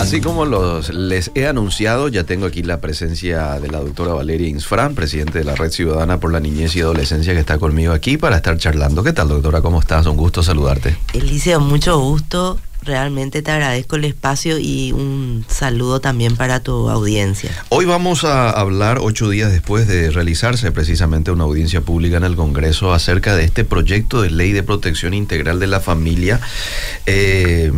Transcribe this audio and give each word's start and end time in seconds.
Así 0.00 0.22
como 0.22 0.46
los, 0.46 0.88
les 0.94 1.30
he 1.34 1.46
anunciado, 1.46 2.08
ya 2.08 2.24
tengo 2.24 2.46
aquí 2.46 2.62
la 2.62 2.80
presencia 2.80 3.60
de 3.60 3.68
la 3.68 3.80
doctora 3.80 4.14
Valeria 4.14 4.48
Insfran, 4.48 4.94
presidente 4.94 5.40
de 5.40 5.44
la 5.44 5.54
Red 5.54 5.72
Ciudadana 5.72 6.18
por 6.18 6.32
la 6.32 6.40
Niñez 6.40 6.74
y 6.74 6.80
Adolescencia, 6.80 7.34
que 7.34 7.40
está 7.40 7.58
conmigo 7.58 7.92
aquí 7.92 8.16
para 8.16 8.36
estar 8.36 8.56
charlando. 8.56 9.04
¿Qué 9.04 9.12
tal, 9.12 9.28
doctora? 9.28 9.60
¿Cómo 9.60 9.78
estás? 9.78 10.06
Un 10.06 10.16
gusto 10.16 10.42
saludarte. 10.42 10.96
Eliseo, 11.12 11.60
mucho 11.60 11.98
gusto. 12.00 12.58
Realmente 12.82 13.42
te 13.42 13.50
agradezco 13.50 13.96
el 13.96 14.06
espacio 14.06 14.58
y 14.58 14.92
un 14.92 15.44
saludo 15.48 16.00
también 16.00 16.34
para 16.34 16.60
tu 16.60 16.88
audiencia. 16.88 17.50
Hoy 17.68 17.84
vamos 17.84 18.24
a 18.24 18.48
hablar, 18.48 19.00
ocho 19.02 19.28
días 19.28 19.52
después 19.52 19.86
de 19.86 20.10
realizarse 20.10 20.72
precisamente 20.72 21.30
una 21.30 21.44
audiencia 21.44 21.82
pública 21.82 22.16
en 22.16 22.24
el 22.24 22.36
Congreso, 22.36 22.94
acerca 22.94 23.36
de 23.36 23.44
este 23.44 23.64
proyecto 23.64 24.22
de 24.22 24.30
ley 24.30 24.52
de 24.52 24.62
protección 24.62 25.12
integral 25.12 25.60
de 25.60 25.66
la 25.66 25.80
familia. 25.80 26.40
Eh, 27.04 27.70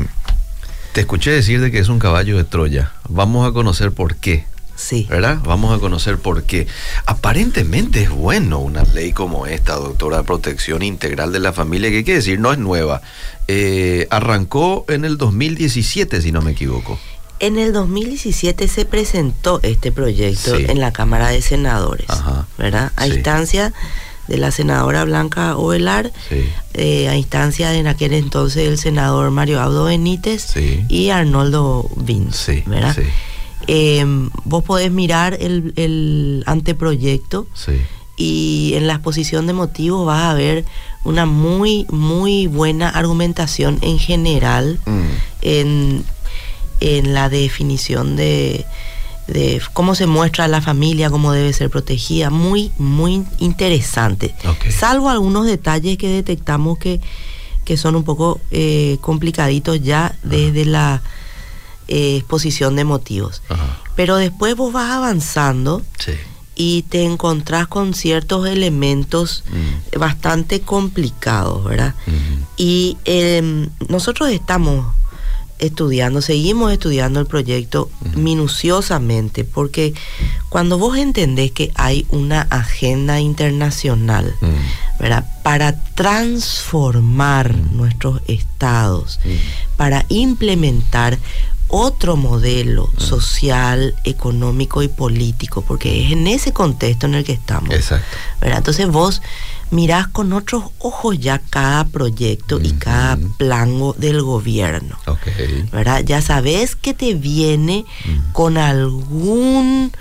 te 0.93 1.01
escuché 1.01 1.31
decir 1.31 1.61
de 1.61 1.71
que 1.71 1.79
es 1.79 1.89
un 1.89 1.99
caballo 1.99 2.37
de 2.37 2.45
Troya. 2.45 2.93
Vamos 3.09 3.49
a 3.49 3.53
conocer 3.53 3.93
por 3.93 4.17
qué. 4.17 4.45
Sí. 4.75 5.07
¿Verdad? 5.09 5.39
Vamos 5.45 5.75
a 5.77 5.79
conocer 5.79 6.19
por 6.19 6.43
qué. 6.45 6.67
Aparentemente 7.07 8.03
es 8.03 8.11
bueno 8.11 8.59
una 8.59 8.83
ley 8.83 9.13
como 9.13 9.47
esta, 9.47 9.75
doctora, 9.75 10.19
de 10.19 10.25
protección 10.25 10.83
integral 10.83 11.31
de 11.33 11.39
la 11.41 11.53
familia, 11.53 11.91
que 11.91 11.99
hay 11.99 12.05
que 12.05 12.15
decir, 12.15 12.41
no 12.41 12.53
es 12.53 12.59
nueva. 12.59 13.01
Eh, 13.49 14.07
arrancó 14.11 14.85
en 14.89 15.05
el 15.05 15.19
2017, 15.19 16.21
si 16.21 16.33
no 16.33 16.43
me 16.43 16.53
equivoco. 16.53 16.99
En 17.39 17.59
el 17.59 17.73
2017 17.73 18.67
se 18.69 18.85
presentó 18.85 19.61
este 19.63 19.93
proyecto 19.93 20.57
Sí. 20.57 20.65
en 20.69 20.81
la 20.81 20.93
Cámara 20.93 21.29
de 21.29 21.43
Senadores, 21.43 22.09
Ajá. 22.09 22.47
¿verdad? 22.59 22.93
A 22.97 23.05
Sí. 23.05 23.15
instancia 23.15 23.73
de 24.29 24.39
la 24.39 24.51
senadora 24.51 25.05
Blanca 25.05 25.57
Ovelar, 25.57 26.13
Sí. 26.29 26.45
eh, 26.75 27.09
a 27.09 27.17
instancia 27.17 27.71
de 27.71 27.79
en 27.79 27.87
aquel 27.87 28.13
entonces 28.15 28.69
el 28.69 28.79
senador 28.79 29.31
Mario 29.31 29.61
Abdo 29.61 29.85
Benítez 29.85 30.43
Sí. 30.55 30.85
y 30.89 31.11
Arnoldo 31.11 31.91
Vins, 31.97 32.37
Sí. 32.37 32.63
¿verdad? 32.67 32.97
Eh, 33.67 34.05
vos 34.45 34.65
podés 34.65 34.91
mirar 34.91 35.37
el, 35.41 35.73
el 35.77 36.43
anteproyecto 36.47 37.47
y 38.17 38.73
en 38.77 38.87
la 38.87 38.95
exposición 38.95 39.47
de 39.47 39.53
motivos 39.53 40.07
vas 40.07 40.23
a 40.25 40.35
ver 40.35 40.65
una 41.05 41.27
muy, 41.27 41.87
muy 41.91 42.47
buena 42.47 42.89
argumentación 42.89 43.79
en 43.83 43.99
general 43.99 44.79
Mm. 44.87 45.01
en, 45.43 46.05
en 46.81 47.15
la 47.15 47.29
definición 47.29 48.17
de, 48.17 48.65
de 49.27 49.61
cómo 49.73 49.95
se 49.95 50.07
muestra 50.07 50.49
la 50.49 50.61
familia, 50.61 51.11
cómo 51.11 51.33
debe 51.33 51.53
ser 51.53 51.71
protegida. 51.71 52.31
Muy, 52.31 52.73
muy 52.79 53.25
interesante. 53.39 54.35
Salvo 54.71 55.09
algunos 55.09 55.47
detalles 55.47 55.97
que 55.99 56.09
detectamos 56.09 56.79
que, 56.79 57.01
que 57.65 57.77
son 57.77 57.95
un 57.97 58.05
poco 58.05 58.41
eh, 58.51 58.99
complicaditos 59.01 59.81
ya 59.83 60.17
desde 60.23 60.65
la 60.65 61.03
eh, 61.89 62.17
exposición 62.17 62.77
de 62.77 62.85
motivos. 62.85 63.43
Pero 63.97 64.17
después 64.17 64.57
vos 64.57 64.73
vas 64.73 64.91
avanzando 64.91 65.83
Sí. 65.99 66.13
y 66.55 66.83
te 66.83 67.05
encontrás 67.05 67.67
con 67.67 67.95
ciertos 67.95 68.47
elementos 68.49 69.45
Mm. 69.51 69.99
bastante 69.99 70.61
complicados, 70.61 71.65
¿verdad? 71.65 71.95
Mm. 72.07 72.43
Y 72.57 72.97
em, 73.05 73.69
nosotros 73.89 74.31
estamos 74.31 74.87
estudiando, 75.63 76.21
seguimos 76.21 76.73
estudiando 76.73 77.21
el 77.21 77.27
proyecto 77.27 77.91
minuciosamente, 78.15 79.45
porque 79.45 79.95
cuando 80.49 80.77
vos 80.77 80.99
entendés 80.99 81.53
que 81.53 81.73
hay 81.75 82.07
una 82.11 82.43
agenda 82.43 83.21
internacional. 83.21 84.35
¿verdad? 84.99 85.25
Para 85.43 85.83
transformar 85.95 87.57
nuestros 87.73 88.23
estados, 88.29 89.19
para 89.77 90.07
implementar 90.09 91.19
otro 91.73 92.17
modelo 92.17 92.91
social, 92.99 93.95
económico 94.05 94.83
y 94.83 94.89
político, 94.89 95.63
porque 95.63 96.05
es 96.05 96.13
en 96.13 96.27
ese 96.27 96.53
contexto 96.53 97.07
en 97.07 97.15
el 97.15 97.25
que 97.25 97.33
estamos. 97.33 97.75
Exacto. 97.75 98.17
¿verdad? 98.41 98.59
Entonces 98.59 98.89
vos 98.89 99.23
mirás 99.71 100.07
con 100.07 100.35
otros 100.35 100.65
ojos 100.79 101.19
ya 101.19 101.39
cada 101.39 101.87
proyecto 101.87 102.61
y 102.63 102.73
cada 102.73 103.19
plan 103.39 103.73
del 103.97 104.23
gobierno. 104.23 104.99
Ok. 105.07 105.27
¿verdad? 105.73 106.05
Ya 106.05 106.21
sabes 106.21 106.77
que 106.77 106.93
te 106.93 107.15
viene 107.15 107.87
con 108.35 108.59
algún 108.59 109.93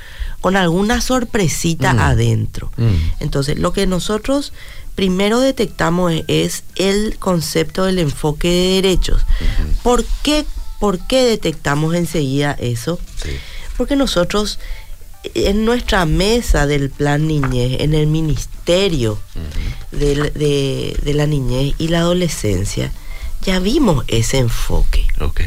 con 0.41 0.57
alguna 0.57 1.01
sorpresita 1.01 1.91
adentro. 1.91 2.71
Entonces, 3.19 3.59
lo 3.59 3.73
que 3.73 3.85
nosotros 3.87 4.53
primero 4.95 5.39
detectamos 5.39 6.11
es, 6.27 6.63
el 6.75 7.17
concepto 7.17 7.85
del 7.85 7.99
enfoque 7.99 8.49
de 8.49 8.81
derechos. 8.81 9.21
¿Por 9.83 10.03
qué, 10.23 10.45
¿Por 10.81 10.99
qué 11.07 11.23
detectamos 11.23 11.95
enseguida 11.95 12.51
eso? 12.59 12.99
Sí. 13.23 13.29
Porque 13.77 13.95
nosotros 13.95 14.59
en 15.35 15.63
nuestra 15.63 16.05
mesa 16.07 16.65
del 16.65 16.89
plan 16.89 17.27
niñez, 17.27 17.79
en 17.81 17.93
el 17.93 18.07
ministerio 18.07 19.19
del- 19.91 20.33
de, 20.33 20.97
de 21.03 21.13
la 21.13 21.27
niñez 21.27 21.75
y 21.77 21.87
la 21.89 21.99
adolescencia, 21.99 22.91
ya 23.43 23.59
vimos 23.59 24.03
ese 24.07 24.39
enfoque, 24.39 25.05
Ok. 25.19 25.41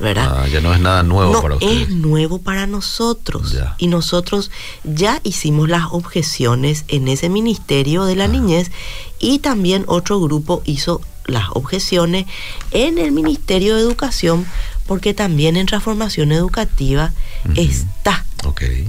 ¿verdad? 0.00 0.42
Ah, 0.42 0.48
ya 0.48 0.60
no 0.60 0.74
es 0.74 0.80
nada 0.80 1.04
nuevo 1.04 1.32
no 1.34 1.42
para 1.42 1.54
ustedes. 1.54 1.82
es 1.82 1.88
nuevo 1.90 2.38
para 2.42 2.66
nosotros. 2.66 3.52
Ya. 3.52 3.76
Y 3.78 3.86
nosotros 3.86 4.50
ya 4.82 5.20
hicimos 5.22 5.68
las 5.68 5.84
objeciones 5.92 6.84
en 6.88 7.06
ese 7.06 7.28
ministerio 7.28 8.04
de 8.04 8.16
la 8.16 8.24
Ah. 8.24 8.28
niñez 8.28 8.72
y 9.20 9.38
también 9.38 9.84
otro 9.86 10.20
grupo 10.20 10.62
hizo 10.64 11.00
las 11.26 11.44
objeciones 11.52 12.26
en 12.72 12.98
el 12.98 13.12
Ministerio 13.12 13.76
de 13.76 13.82
Educación 13.82 14.44
porque 14.92 15.14
también 15.14 15.56
en 15.56 15.64
transformación 15.64 16.32
educativa 16.32 17.12
está 17.56 18.26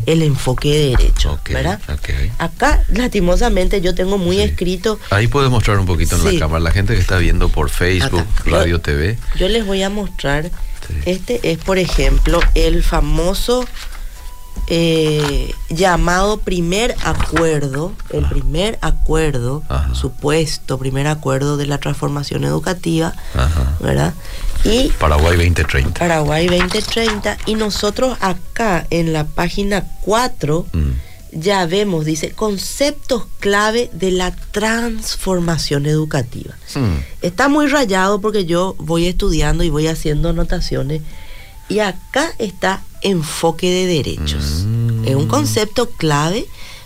el 0.06 0.22
enfoque 0.22 0.68
de 0.70 0.90
derecho. 0.98 1.40
¿verdad? 1.50 1.80
Acá, 2.40 2.84
lastimosamente, 2.90 3.80
yo 3.80 3.96
tengo 3.96 4.18
muy 4.18 4.36
Sí. 4.36 4.42
escrito, 4.42 5.00
Ahí 5.12 5.28
puedes 5.28 5.50
mostrar 5.50 5.80
un 5.80 5.86
poquito 5.86 6.18
en 6.18 6.24
Sí. 6.24 6.32
la 6.34 6.40
cámara. 6.40 6.60
La 6.60 6.72
gente 6.72 6.94
que 6.94 7.00
está 7.00 7.16
viendo 7.20 7.48
por 7.48 7.70
Facebook, 7.70 8.20
Acá. 8.42 8.50
Radio 8.50 8.82
TV. 8.82 9.18
yo 9.38 9.48
les 9.48 9.66
voy 9.66 9.82
a 9.82 9.90
mostrar, 9.90 10.52
Sí. 10.90 10.94
este 11.06 11.40
es, 11.54 11.58
por 11.60 11.78
ejemplo, 11.78 12.42
el 12.54 12.84
famoso 12.84 13.66
eh, 14.68 15.54
llamado 15.70 16.38
primer 16.38 16.96
acuerdo, 17.04 17.92
el 18.12 18.26
primer 18.30 18.78
acuerdo, 18.82 19.64
Ajá. 19.68 19.94
supuesto 19.96 20.78
primer 20.78 21.08
acuerdo 21.08 21.58
de 21.58 21.66
la 21.66 21.80
transformación 21.80 22.44
educativa, 22.44 23.14
Ajá. 23.36 23.76
¿verdad? 23.80 24.14
Y 24.64 24.90
Paraguay 25.00 25.36
2030. 25.36 26.00
Paraguay 26.00 26.48
2030, 26.48 27.38
y 27.46 27.56
nosotros 27.56 28.18
acá 28.22 28.88
en 28.90 29.12
la 29.14 29.26
página 29.26 29.86
4, 30.02 30.66
Mm. 30.72 30.92
ya 31.34 31.66
vemos, 31.66 32.06
dice, 32.06 32.32
conceptos 32.32 33.26
clave 33.40 33.90
de 33.94 34.12
la 34.12 34.32
transformación 34.52 35.86
educativa. 35.86 36.54
Mm. 36.76 36.98
Está 37.22 37.50
muy 37.50 37.68
rayado 37.68 38.22
porque 38.22 38.46
yo 38.46 38.76
voy 38.80 39.08
estudiando 39.08 39.64
y 39.64 39.70
voy 39.70 39.88
haciendo 39.88 40.30
anotaciones. 40.30 41.02
Y 41.70 41.80
acá 41.80 42.34
está 42.40 42.84
enfoque 43.02 43.70
de 43.70 43.86
derechos. 43.88 44.64
Mm. 44.66 45.08
Es 45.08 45.16
un 45.16 45.28
concepto 45.28 45.90
clave 45.90 46.46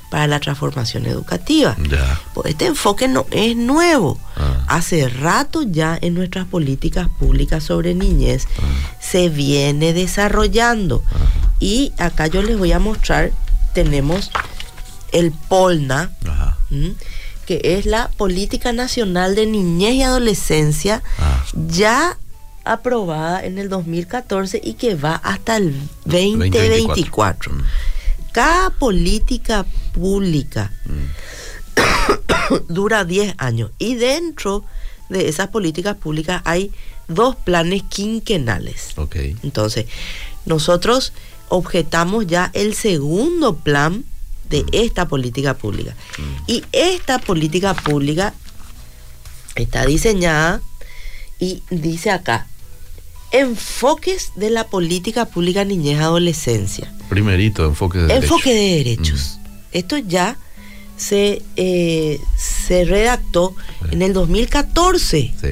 para 0.09 0.27
la 0.27 0.39
transformación 0.39 1.05
educativa. 1.05 1.75
Ya. 1.89 2.19
Pues 2.33 2.51
este 2.51 2.65
enfoque 2.67 3.07
no 3.07 3.25
es 3.31 3.55
nuevo. 3.55 4.17
Ah. 4.37 4.63
Hace 4.67 5.09
rato 5.09 5.63
ya 5.63 5.97
en 6.01 6.13
nuestras 6.13 6.45
políticas 6.47 7.07
públicas 7.19 7.63
sobre 7.63 7.93
niñez 7.93 8.47
Ah. 8.59 8.95
se 9.01 9.29
viene 9.29 9.93
desarrollando. 9.93 11.03
Ajá. 11.07 11.17
Y 11.59 11.91
acá 11.97 12.27
yo 12.27 12.41
les 12.43 12.57
voy 12.57 12.71
a 12.71 12.79
mostrar, 12.79 13.31
tenemos 13.73 14.31
el 15.11 15.31
POLNA, 15.31 16.11
que 17.45 17.61
es 17.63 17.85
la 17.85 18.09
Política 18.09 18.73
Nacional 18.73 19.33
de 19.35 19.45
Niñez 19.45 19.93
y 19.95 20.03
Adolescencia, 20.03 21.01
Ah. 21.19 21.43
ya 21.67 22.17
aprobada 22.65 23.43
en 23.45 23.57
el 23.57 23.69
2014 23.69 24.59
y 24.63 24.73
que 24.73 24.95
va 24.95 25.15
hasta 25.15 25.55
el 25.57 25.73
2024. 26.05 26.69
2024. 26.69 27.53
Mm. 27.53 27.61
Cada 28.33 28.69
política 28.71 29.65
pública 29.97 30.71
Mm. 30.85 32.73
dura 32.73 33.03
10 33.03 33.33
años 33.37 33.71
y 33.79 33.95
dentro 33.95 34.63
de 35.09 35.27
esas 35.27 35.47
políticas 35.49 35.95
públicas 35.97 36.41
hay 36.45 36.71
dos 37.07 37.35
planes 37.35 37.83
quinquenales. 37.89 38.91
Ok. 38.97 39.15
Entonces, 39.43 39.85
nosotros 40.45 41.13
objetamos 41.49 42.27
ya 42.27 42.51
el 42.53 42.73
segundo 42.73 43.55
plan 43.55 44.03
de 44.49 44.65
esta 44.71 45.07
política 45.07 45.53
pública. 45.55 45.95
Y 46.47 46.63
esta 46.71 47.19
política 47.19 47.73
pública 47.73 48.33
está 49.55 49.85
diseñada 49.85 50.61
y 51.39 51.63
dice 51.69 52.11
acá, 52.11 52.47
enfoques 53.31 54.31
de 54.35 54.49
la 54.49 54.67
política 54.67 55.25
pública 55.25 55.65
niñez 55.65 55.99
adolescencia. 55.99 56.93
Primerito, 57.09 57.65
enfoque 57.65 57.99
de 57.99 58.15
Enfoque 58.15 58.53
derecho. 58.53 58.61
de 58.69 58.77
derechos. 58.83 59.39
Esto 59.77 59.97
ya 59.97 60.37
se, 60.97 61.41
eh, 61.55 62.19
se 62.37 62.85
redactó 62.85 63.55
Sí. 63.81 63.87
en 63.91 64.01
el 64.01 64.13
2014. 64.13 65.33
Sí. 65.39 65.47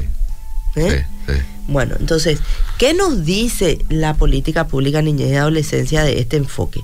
¿eh? 0.76 1.06
Sí, 1.26 1.34
sí. 1.34 1.40
Bueno, 1.68 1.96
entonces, 2.00 2.40
¿Qué 2.78 2.94
nos 2.94 3.24
dice 3.24 3.78
la 3.88 4.16
política 4.16 4.68
pública 4.68 5.02
niñez 5.02 5.32
y 5.32 5.36
adolescencia 5.36 6.04
de 6.04 6.20
este 6.20 6.36
enfoque? 6.36 6.82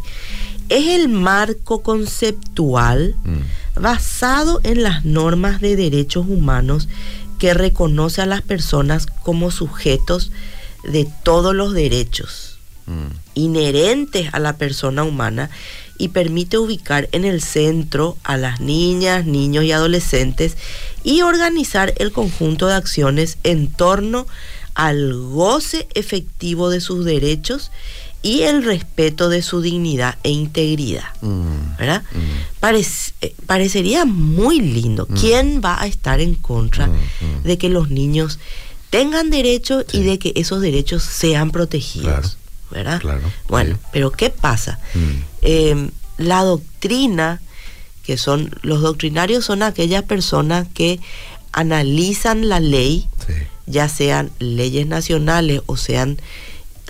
Es 0.70 0.88
el 0.88 1.10
marco 1.10 1.82
conceptual 1.84 3.16
Mm. 3.26 3.82
basado 3.82 4.62
en 4.64 4.84
las 4.84 5.04
normas 5.04 5.60
de 5.60 5.76
derechos 5.76 6.26
humanos 6.30 6.88
que 7.40 7.54
reconoce 7.54 8.22
a 8.22 8.26
las 8.26 8.42
personas 8.42 9.06
como 9.06 9.52
sujetos 9.52 10.32
de 10.86 11.06
todos 11.24 11.54
los 11.54 11.74
derechos 11.74 12.58
Mm. 12.88 13.08
inherentes 13.36 14.30
a 14.34 14.40
la 14.40 14.56
persona 14.56 15.04
humana 15.04 15.50
y 16.02 16.08
permite 16.08 16.58
ubicar 16.58 17.08
en 17.12 17.26
el 17.26 17.42
centro 17.44 18.18
a 18.24 18.36
las 18.38 18.60
niñas, 18.60 19.26
niños 19.28 19.64
y 19.66 19.72
adolescentes 19.72 20.58
y 21.04 21.22
organizar 21.22 21.94
el 21.98 22.12
conjunto 22.12 22.66
de 22.68 22.74
acciones 22.74 23.38
en 23.44 23.68
torno 23.72 24.26
al 24.74 25.14
goce 25.14 25.88
efectivo 25.94 26.70
de 26.72 26.82
sus 26.82 27.06
derechos 27.06 27.72
y 28.24 28.42
el 28.42 28.64
respeto 28.64 29.30
de 29.30 29.42
su 29.44 29.62
dignidad 29.62 30.18
e 30.24 30.30
integridad. 30.32 31.06
Mm. 31.22 31.78
¿verdad? 31.78 32.04
Mm. 32.14 32.64
Parec- 32.66 33.14
eh, 33.22 33.36
parecería 33.46 34.06
muy 34.06 34.60
lindo. 34.60 35.08
¿Quién 35.08 35.62
va 35.64 35.82
a 35.82 35.86
estar 35.88 36.20
en 36.20 36.34
contra 36.36 36.88
Mm, 36.88 36.92
mm. 36.94 37.44
de 37.44 37.58
que 37.60 37.70
los 37.70 37.90
niños 37.90 38.40
tengan 38.90 39.30
derechos 39.30 39.86
Sí. 39.88 39.98
y 40.00 40.04
de 40.04 40.18
que 40.20 40.34
esos 40.36 40.62
derechos 40.62 41.04
sean 41.04 41.52
protegidos? 41.52 42.06
Claro. 42.06 42.30
¿Verdad? 42.72 43.00
Claro, 43.02 43.22
Bueno, 43.48 43.76
sí. 43.76 43.82
pero 43.92 44.12
¿qué 44.12 44.30
pasa? 44.30 44.80
Mm. 44.94 45.10
Eh, 45.42 45.90
la 46.18 46.44
doctrina, 46.44 47.42
que 48.04 48.18
son 48.18 48.56
los 48.62 48.82
doctrinarios, 48.82 49.46
son 49.46 49.62
aquellas 49.64 50.04
personas 50.04 50.68
que 50.74 51.00
analizan 51.52 52.48
la 52.50 52.60
ley, 52.60 53.08
Sí. 53.28 53.34
ya 53.68 53.90
sean 53.90 54.32
leyes 54.40 54.88
nacionales 54.88 55.62
o 55.66 55.76
sean 55.78 56.18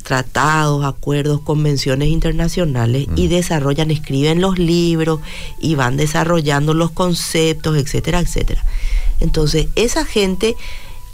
tratados, 0.04 0.84
acuerdos, 0.84 1.42
convenciones 1.42 2.10
internacionales 2.10 3.08
y 3.16 3.28
Mm. 3.28 3.30
desarrollan, 3.30 3.92
escriben 3.92 4.42
los 4.42 4.58
libros 4.58 5.20
y 5.60 5.76
van 5.76 5.96
desarrollando 5.98 6.74
los 6.74 6.92
conceptos, 6.92 7.78
etcétera, 7.78 8.20
etcétera. 8.20 8.64
Entonces, 9.20 9.68
esa 9.76 10.04
gente 10.06 10.56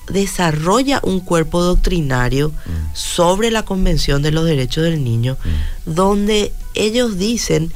desarrolla 0.09 1.00
un 1.04 1.19
cuerpo 1.19 1.62
doctrinario 1.62 2.50
Mm. 2.50 2.71
sobre 2.94 3.51
la 3.51 3.63
Convención 3.63 4.21
de 4.21 4.31
los 4.31 4.45
Derechos 4.45 4.83
del 4.83 5.04
Niño, 5.04 5.38
Mm. 5.44 5.94
donde 5.94 6.54
ellos 6.75 7.18
dicen 7.18 7.71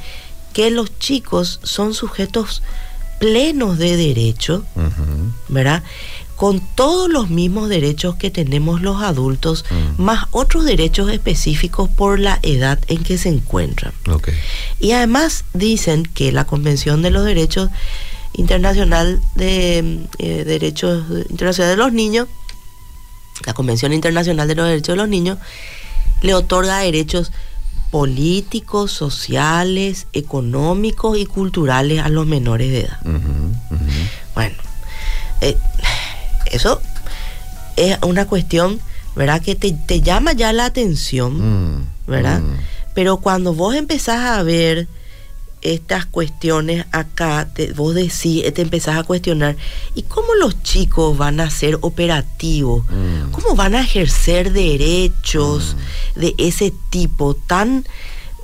que 0.52 0.70
los 0.70 0.98
chicos 0.98 1.60
son 1.62 1.94
sujetos 1.94 2.62
plenos 3.18 3.78
de 3.78 3.96
derecho. 3.96 4.64
¿verdad? 5.48 5.82
Con 6.36 6.60
todos 6.74 7.08
los 7.10 7.30
mismos 7.30 7.68
derechos 7.68 8.16
que 8.16 8.30
tenemos 8.30 8.80
los 8.82 9.00
adultos, 9.02 9.64
Mm. 9.70 10.02
más 10.02 10.24
otros 10.32 10.64
derechos 10.64 11.10
específicos 11.10 11.88
por 11.88 12.18
la 12.18 12.38
edad 12.42 12.78
en 12.88 13.02
que 13.04 13.18
se 13.18 13.28
encuentran. 13.28 13.92
Y 14.80 14.92
además 14.92 15.44
dicen 15.54 16.02
que 16.04 16.32
la 16.32 16.44
Convención 16.46 17.00
de 17.02 17.10
los 17.10 17.24
Derechos 17.24 17.70
Internacional 18.34 19.20
de 19.34 20.06
eh, 20.18 20.44
Derechos 20.44 21.04
Internacional 21.30 21.70
de 21.72 21.76
los 21.76 21.92
Niños, 21.92 22.28
la 23.46 23.54
Convención 23.54 23.92
Internacional 23.92 24.48
de 24.48 24.54
los 24.54 24.66
Derechos 24.66 24.94
de 24.94 24.96
los 24.96 25.08
Niños, 25.08 25.38
le 26.22 26.34
otorga 26.34 26.78
derechos 26.78 27.32
políticos, 27.90 28.90
sociales, 28.90 30.06
económicos 30.14 31.18
y 31.18 31.26
culturales 31.26 32.00
a 32.00 32.08
los 32.08 32.26
menores 32.26 32.70
de 32.70 32.80
edad. 32.80 32.98
Bueno, 34.34 34.54
eh, 35.42 35.56
eso 36.46 36.80
es 37.76 37.98
una 38.02 38.26
cuestión, 38.26 38.80
¿verdad? 39.14 39.42
Que 39.42 39.56
te, 39.56 39.72
te 39.72 40.00
llama 40.00 40.32
ya 40.32 40.52
la 40.54 40.64
atención, 40.64 41.74
Mm. 41.74 41.86
¿verdad? 42.06 42.40
Mm. 42.40 42.56
Pero 42.94 43.18
cuando 43.18 43.52
vos 43.54 43.74
empezás 43.74 44.20
a 44.38 44.42
ver 44.42 44.88
estas 45.62 46.06
cuestiones 46.06 46.84
acá, 46.92 47.48
te, 47.54 47.72
vos 47.72 47.94
decís, 47.94 48.42
te 48.52 48.62
empezás 48.62 48.96
a 48.96 49.04
cuestionar, 49.04 49.56
¿y 49.94 50.02
cómo 50.02 50.34
los 50.34 50.62
chicos 50.62 51.16
van 51.16 51.40
a 51.40 51.50
ser 51.50 51.78
operativos? 51.80 52.84
Mm. 52.90 53.30
¿Cómo 53.30 53.54
van 53.54 53.74
a 53.74 53.80
ejercer 53.80 54.52
derechos 54.52 55.76
de 56.14 56.34
ese 56.38 56.72
tipo? 56.90 57.34
Tan 57.34 57.84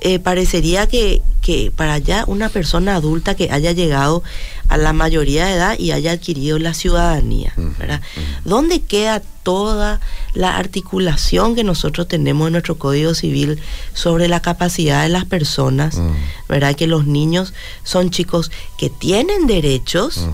eh, 0.01 0.19
parecería 0.19 0.87
que, 0.87 1.21
que 1.41 1.71
para 1.75 1.97
ya 1.97 2.23
una 2.27 2.49
persona 2.49 2.95
adulta 2.95 3.35
que 3.35 3.51
haya 3.51 3.71
llegado 3.71 4.23
a 4.67 4.77
la 4.77 4.93
mayoría 4.93 5.45
de 5.45 5.53
edad 5.53 5.79
y 5.79 5.91
haya 5.91 6.11
adquirido 6.11 6.59
la 6.59 6.73
ciudadanía, 6.73 7.53
¿verdad? 7.77 8.01
¿Dónde 8.45 8.81
queda 8.81 9.21
toda 9.49 9.99
la 10.33 10.57
articulación 10.57 11.55
que 11.55 11.63
nosotros 11.63 12.07
tenemos 12.07 12.47
en 12.47 12.53
nuestro 12.53 12.77
Código 12.77 13.15
Civil 13.15 13.59
sobre 13.93 14.27
la 14.27 14.41
capacidad 14.41 15.01
de 15.01 15.09
las 15.09 15.25
personas. 15.25 15.99
¿verdad? 16.47 16.75
Que 16.75 16.85
los 16.85 17.07
niños 17.07 17.53
son 17.83 18.11
chicos 18.11 18.51
que 18.77 18.91
tienen 18.91 19.47
derechos, 19.47 20.27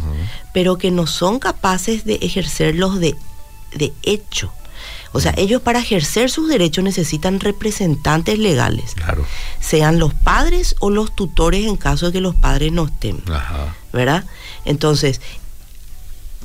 pero 0.54 0.78
que 0.78 0.92
no 0.92 1.08
son 1.08 1.40
capaces 1.40 2.04
de 2.04 2.16
ejercerlos 2.16 3.00
de, 3.00 3.16
de 3.74 3.94
hecho. 4.04 4.52
O 5.16 5.22
sea, 5.22 5.34
ellos 5.38 5.62
para 5.62 5.80
ejercer 5.80 6.30
sus 6.30 6.50
derechos 6.50 6.84
necesitan 6.84 7.40
representantes 7.40 8.38
legales, 8.38 8.94
Claro. 8.96 9.26
sean 9.62 9.98
los 9.98 10.14
padres 10.14 10.76
o 10.80 10.90
los 10.90 11.16
tutores 11.16 11.66
en 11.66 11.78
caso 11.78 12.08
de 12.08 12.12
que 12.12 12.22
los 12.22 12.36
padres 12.36 12.74
no 12.74 12.86
estén, 12.86 13.24
Ajá. 13.32 13.74
¿verdad? 13.94 14.26
Entonces, 14.66 15.22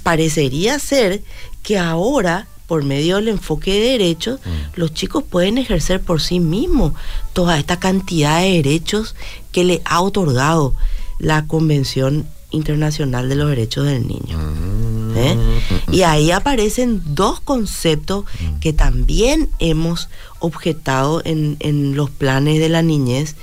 parecería 0.03 0.79
ser 0.79 1.23
que 1.63 1.79
ahora, 1.79 2.47
por 2.67 2.85
medio 2.85 3.17
del 3.17 3.29
enfoque 3.29 3.73
de 3.75 3.81
derechos, 3.91 4.41
Mm. 4.45 4.51
los 4.81 4.95
chicos 4.95 5.25
pueden 5.29 5.59
ejercer 5.59 6.01
por 6.01 6.21
sí 6.23 6.39
mismos 6.41 6.93
toda 7.33 7.59
esta 7.59 7.79
cantidad 7.79 8.41
de 8.41 8.53
derechos 8.53 9.15
que 9.53 9.65
le 9.65 9.83
ha 9.85 10.01
otorgado 10.01 10.75
la 11.19 11.47
Convención 11.47 12.27
Internacional 12.51 13.29
de 13.29 13.35
los 13.35 13.49
Derechos 13.49 13.87
del 13.87 14.07
Niño. 14.07 14.39
Mm. 14.39 15.17
¿eh? 15.17 15.37
Mm. 15.37 15.95
Y 15.95 16.03
ahí 16.03 16.31
aparecen 16.31 17.03
dos 17.07 17.41
conceptos 17.41 18.25
que 18.61 18.73
también 18.73 19.49
hemos 19.59 20.09
objetado 20.39 21.23
en, 21.25 21.57
en 21.61 21.97
los 21.97 22.11
planes 22.11 22.59
de 22.61 22.69
la 22.69 22.83
niñez 22.83 23.37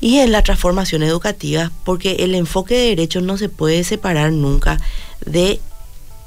y 0.00 0.18
en 0.18 0.32
la 0.32 0.42
transformación 0.42 1.02
educativa, 1.02 1.72
porque 1.84 2.16
el 2.20 2.34
enfoque 2.34 2.74
de 2.74 2.88
derechos 2.90 3.22
no 3.22 3.36
se 3.36 3.48
puede 3.48 3.82
separar 3.84 4.32
nunca 4.32 4.80
de 5.24 5.60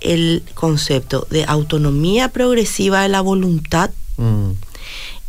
el 0.01 0.43
concepto 0.55 1.27
de 1.29 1.45
autonomía 1.45 2.29
progresiva 2.29 3.03
de 3.03 3.09
la 3.09 3.21
voluntad 3.21 3.91
Mm. 4.21 4.51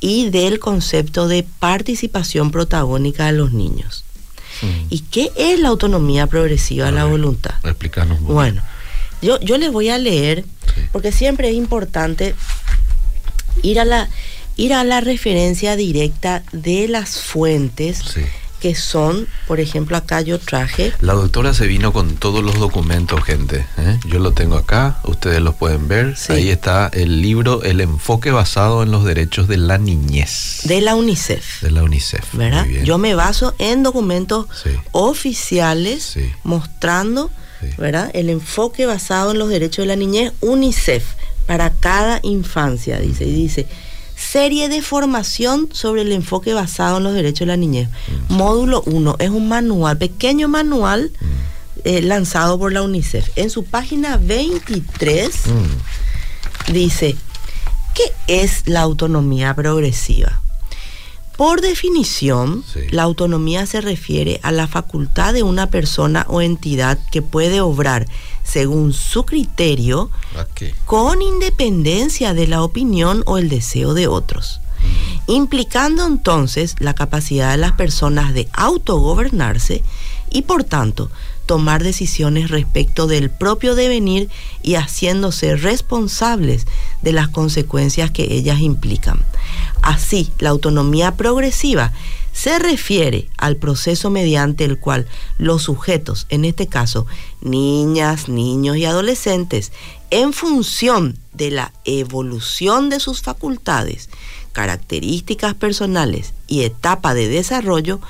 y 0.00 0.30
del 0.30 0.58
concepto 0.58 1.28
de 1.28 1.46
participación 1.58 2.50
protagónica 2.50 3.26
de 3.26 3.32
los 3.32 3.52
niños. 3.52 4.04
Mm. 4.62 4.86
¿Y 4.90 5.00
qué 5.00 5.30
es 5.36 5.58
la 5.60 5.68
autonomía 5.68 6.26
progresiva 6.26 6.84
de 6.86 6.90
A 6.92 6.94
la 6.94 7.02
ver, 7.04 7.10
voluntad? 7.12 7.54
Explícanos. 7.64 8.20
Bueno, 8.20 8.62
yo, 9.20 9.38
yo 9.40 9.58
les 9.58 9.70
voy 9.72 9.88
a 9.90 9.98
leer, 9.98 10.44
Sí. 10.74 10.80
porque 10.92 11.12
siempre 11.12 11.50
es 11.50 11.54
importante 11.56 12.34
ir 13.62 13.78
a 13.80 13.84
la, 13.84 14.08
ir 14.56 14.72
a 14.72 14.84
la 14.84 15.00
referencia 15.00 15.76
directa 15.76 16.42
de 16.52 16.88
las 16.88 17.20
fuentes 17.20 17.98
Sí. 17.98 18.22
Que 18.62 18.76
son, 18.76 19.26
por 19.48 19.58
ejemplo, 19.58 19.96
acá 19.96 20.20
yo 20.20 20.38
traje, 20.38 20.92
La 21.00 21.14
doctora 21.14 21.52
se 21.52 21.66
vino 21.66 21.92
con 21.92 22.14
todos 22.14 22.44
los 22.44 22.60
documentos, 22.60 23.24
gente. 23.24 23.66
¿eh? 23.76 23.98
Yo 24.06 24.20
lo 24.20 24.30
tengo 24.30 24.56
acá, 24.56 25.00
ustedes 25.02 25.40
los 25.40 25.56
pueden 25.56 25.88
ver. 25.88 26.16
Sí. 26.16 26.32
Ahí 26.32 26.48
está 26.50 26.88
el 26.92 27.20
libro 27.20 27.64
El 27.64 27.80
enfoque 27.80 28.30
basado 28.30 28.84
en 28.84 28.92
los 28.92 29.04
derechos 29.04 29.48
de 29.48 29.56
la 29.56 29.78
niñez 29.78 30.60
de 30.62 30.80
la 30.80 30.94
UNICEF. 30.94 31.60
de 31.62 31.70
la 31.72 31.82
UNICEF. 31.82 32.34
¿verdad? 32.34 32.64
Yo 32.84 32.98
me 32.98 33.16
baso 33.16 33.52
en 33.58 33.82
documentos 33.82 34.46
Sí. 34.62 34.70
oficiales 34.92 36.04
Sí. 36.04 36.30
mostrando. 36.44 37.30
¿verdad? 37.78 38.10
el 38.14 38.28
enfoque 38.28 38.86
basado 38.86 39.30
en 39.30 39.38
los 39.38 39.48
derechos 39.48 39.84
de 39.84 39.86
la 39.86 39.94
niñez 39.96 40.32
UNICEF 40.40 41.04
para 41.46 41.70
cada 41.70 42.18
infancia, 42.24 42.98
dice. 42.98 43.24
Y 43.24 43.32
dice, 43.32 43.66
serie 44.16 44.68
de 44.68 44.82
formación 44.82 45.68
sobre 45.72 46.02
el 46.02 46.12
enfoque 46.12 46.54
basado 46.54 46.98
en 46.98 47.04
los 47.04 47.14
derechos 47.14 47.40
de 47.40 47.46
la 47.46 47.56
niñez. 47.56 47.88
Mm. 48.28 48.34
Módulo 48.34 48.82
1 48.86 49.16
es 49.18 49.30
un 49.30 49.48
manual, 49.48 49.98
pequeño 49.98 50.48
manual 50.48 51.10
Mm. 51.20 51.24
eh, 51.84 52.02
lanzado 52.02 52.58
por 52.58 52.72
la 52.72 52.82
UNICEF. 52.82 53.30
En 53.36 53.50
su 53.50 53.64
página 53.64 54.16
23 54.16 55.30
Mm. 55.46 56.72
dice, 56.72 57.16
¿qué 57.94 58.12
es 58.26 58.62
la 58.66 58.80
autonomía 58.82 59.54
progresiva? 59.54 60.40
Por 61.36 61.60
definición, 61.62 62.62
Sí. 62.72 62.80
la 62.90 63.02
autonomía 63.02 63.66
se 63.66 63.80
refiere 63.80 64.38
a 64.42 64.52
la 64.52 64.68
facultad 64.68 65.32
de 65.34 65.42
una 65.42 65.68
persona 65.68 66.24
o 66.28 66.40
entidad 66.40 66.98
que 67.10 67.22
puede 67.22 67.60
obrar 67.60 68.06
según 68.42 68.92
su 68.92 69.24
criterio 69.24 70.10
con 70.84 71.22
independencia 71.22 72.34
de 72.34 72.46
la 72.46 72.62
opinión 72.62 73.22
o 73.26 73.38
el 73.38 73.48
deseo 73.48 73.94
de 73.94 74.08
otros, 74.08 74.60
implicando 75.26 76.06
entonces 76.06 76.76
la 76.78 76.94
capacidad 76.94 77.52
de 77.52 77.58
las 77.58 77.72
personas 77.72 78.34
de 78.34 78.48
autogobernarse 78.52 79.82
y 80.30 80.42
por 80.42 80.64
tanto 80.64 81.10
tomar 81.52 81.82
decisiones 81.82 82.48
respecto 82.48 83.06
del 83.06 83.28
propio 83.28 83.74
devenir 83.74 84.30
y 84.62 84.76
haciéndose 84.76 85.54
responsables 85.54 86.66
de 87.02 87.12
las 87.12 87.28
consecuencias 87.28 88.10
que 88.10 88.22
ellas 88.32 88.60
implican. 88.60 89.22
Así, 89.82 90.32
la 90.38 90.48
autonomía 90.48 91.14
progresiva 91.14 91.92
se 92.32 92.58
refiere 92.58 93.28
al 93.36 93.56
proceso 93.56 94.08
mediante 94.08 94.64
el 94.64 94.78
cual 94.78 95.06
los 95.36 95.64
sujetos, 95.64 96.26
en 96.30 96.46
este 96.46 96.68
caso 96.68 97.04
niñas, 97.42 98.30
niños 98.30 98.78
y 98.78 98.86
adolescentes, 98.86 99.72
en 100.08 100.32
función 100.32 101.18
de 101.34 101.50
la 101.50 101.74
evolución 101.84 102.88
de 102.88 102.98
sus 102.98 103.20
facultades, 103.20 104.08
características 104.52 105.52
personales 105.52 106.32
y 106.46 106.62
etapa 106.62 107.12
de 107.12 107.28
desarrollo, 107.28 108.00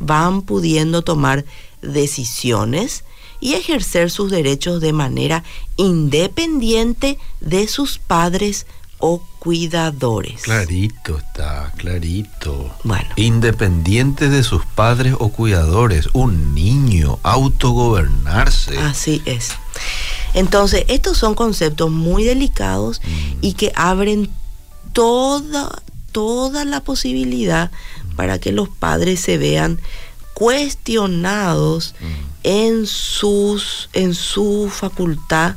van 0.00 0.42
pudiendo 0.42 1.02
tomar 1.02 1.44
decisiones 1.44 1.67
y 3.40 3.54
ejercer 3.54 4.10
sus 4.10 4.30
derechos 4.30 4.80
de 4.80 4.92
manera 4.92 5.44
independiente 5.76 7.18
de 7.40 7.68
sus 7.68 7.98
padres 7.98 8.66
o 8.98 9.22
cuidadores. 9.38 10.42
Clarito 10.42 11.18
está, 11.18 11.72
clarito. 11.76 12.74
Bueno. 12.82 13.08
Independiente 13.14 14.28
de 14.28 14.42
sus 14.42 14.64
padres 14.64 15.14
o 15.18 15.28
cuidadores, 15.28 16.08
un 16.14 16.52
niño, 16.54 17.20
autogobernarse. 17.22 18.76
Así 18.78 19.22
es. 19.24 19.50
Entonces, 20.34 20.84
estos 20.88 21.16
son 21.16 21.34
conceptos 21.34 21.90
muy 21.90 22.24
delicados 22.24 23.00
Mm. 23.04 23.38
y 23.40 23.52
que 23.54 23.72
abren 23.76 24.30
toda, 24.92 25.80
toda 26.10 26.64
la 26.64 26.80
posibilidad 26.80 27.70
para 28.16 28.40
que 28.40 28.50
los 28.50 28.68
padres 28.68 29.20
se 29.20 29.38
vean 29.38 29.78
cuestionados 30.38 31.96
en 32.44 32.86
sus 32.86 33.90
en 33.92 34.14
su 34.14 34.70
facultad 34.72 35.56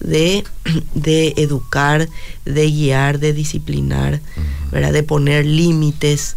de, 0.00 0.42
de 0.94 1.34
educar, 1.36 2.08
de 2.44 2.70
guiar, 2.72 3.20
de 3.20 3.32
disciplinar, 3.32 4.20
¿verdad? 4.72 4.92
de 4.92 5.04
poner 5.04 5.46
límites 5.46 6.36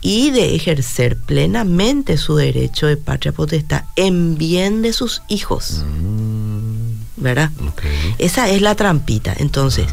y 0.00 0.30
de 0.30 0.54
ejercer 0.54 1.18
plenamente 1.18 2.16
su 2.16 2.36
derecho 2.36 2.86
de 2.86 2.96
patria 2.96 3.32
potestad 3.32 3.84
en 3.96 4.38
bien 4.38 4.80
de 4.80 4.94
sus 4.94 5.20
hijos, 5.28 5.84
Mm, 5.86 7.22
¿verdad? 7.22 7.50
Esa 8.16 8.48
es 8.48 8.62
la 8.62 8.74
trampita. 8.76 9.34
Entonces, 9.36 9.88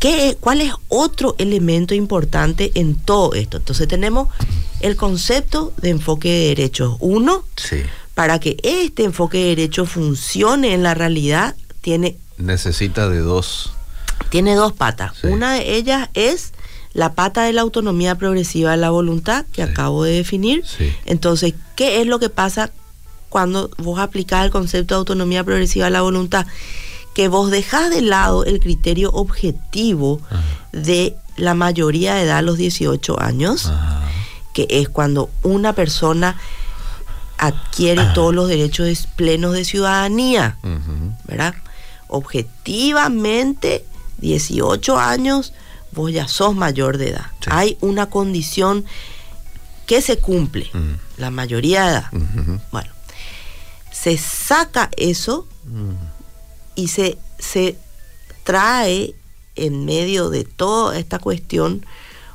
¿qué, 0.00 0.36
¿cuál 0.40 0.60
es 0.62 0.72
otro 0.88 1.36
elemento 1.38 1.94
importante 1.94 2.72
en 2.74 2.96
todo 2.96 3.34
esto? 3.34 3.58
Entonces 3.58 3.86
tenemos 3.86 4.28
el 4.80 4.96
concepto 4.96 5.72
de 5.80 5.90
enfoque 5.90 6.28
de 6.30 6.46
derechos. 6.48 6.96
Uno, 6.98 7.44
Sí. 7.56 7.76
para 8.14 8.40
que 8.40 8.56
este 8.64 9.04
enfoque 9.04 9.38
de 9.38 9.44
derechos 9.50 9.88
funcione 9.90 10.74
en 10.74 10.82
la 10.82 10.94
realidad, 10.94 11.54
tiene, 11.82 12.16
Necesita 12.38 13.08
de 13.08 13.18
dos. 13.20 13.72
tiene 14.30 14.54
dos 14.56 14.72
patas. 14.72 15.12
Sí. 15.20 15.28
Una 15.28 15.54
de 15.54 15.76
ellas 15.76 16.08
es 16.14 16.52
la 16.92 17.12
pata 17.14 17.44
de 17.44 17.52
la 17.52 17.60
autonomía 17.60 18.16
progresiva 18.16 18.72
de 18.72 18.76
la 18.78 18.90
voluntad 18.90 19.44
que 19.52 19.64
Sí. 19.64 19.70
acabo 19.70 20.02
de 20.04 20.12
definir. 20.12 20.64
Sí. 20.66 20.92
Entonces, 21.04 21.54
¿qué 21.76 22.00
es 22.00 22.06
lo 22.06 22.18
que 22.18 22.30
pasa 22.30 22.72
cuando 23.28 23.70
vos 23.78 24.00
aplicás 24.00 24.44
el 24.44 24.50
concepto 24.50 24.94
de 24.94 24.98
autonomía 24.98 25.44
progresiva 25.44 25.84
de 25.84 25.92
la 25.92 26.02
voluntad? 26.02 26.46
Que 27.14 27.28
vos 27.28 27.50
dejás 27.50 27.90
de 27.90 28.02
lado 28.02 28.44
el 28.44 28.60
criterio 28.60 29.10
objetivo 29.12 30.20
Ajá. 30.30 30.42
de 30.72 31.16
la 31.36 31.54
mayoría 31.54 32.14
de 32.14 32.22
edad 32.22 32.38
a 32.38 32.42
los 32.42 32.56
18 32.58 33.20
años, 33.20 33.66
Ajá. 33.66 34.02
que 34.54 34.66
es 34.70 34.88
cuando 34.88 35.30
una 35.42 35.72
persona 35.74 36.36
adquiere 37.38 38.04
todos 38.14 38.34
los 38.34 38.48
derechos 38.48 39.08
plenos 39.16 39.54
de 39.54 39.64
ciudadanía. 39.64 40.58
¿verdad? 41.24 41.54
Objetivamente, 42.08 43.84
18 44.18 44.98
años, 44.98 45.52
vos 45.92 46.12
ya 46.12 46.28
sos 46.28 46.54
mayor 46.54 46.98
de 46.98 47.10
edad. 47.10 47.26
Sí. 47.40 47.50
Hay 47.50 47.78
una 47.80 48.06
condición 48.06 48.84
que 49.86 50.02
se 50.02 50.18
cumple, 50.18 50.70
Mm. 50.72 50.92
la 51.16 51.30
mayoría 51.30 51.84
de 51.84 51.90
edad. 51.92 52.06
Bueno, 52.70 52.90
se 53.90 54.16
saca 54.18 54.90
eso 54.96 55.46
Mm. 55.64 55.92
Y 56.74 56.88
se, 56.88 57.18
se 57.38 57.76
trae 58.44 59.14
en 59.56 59.84
medio 59.84 60.30
de 60.30 60.44
toda 60.44 60.98
esta 60.98 61.18
cuestión 61.18 61.84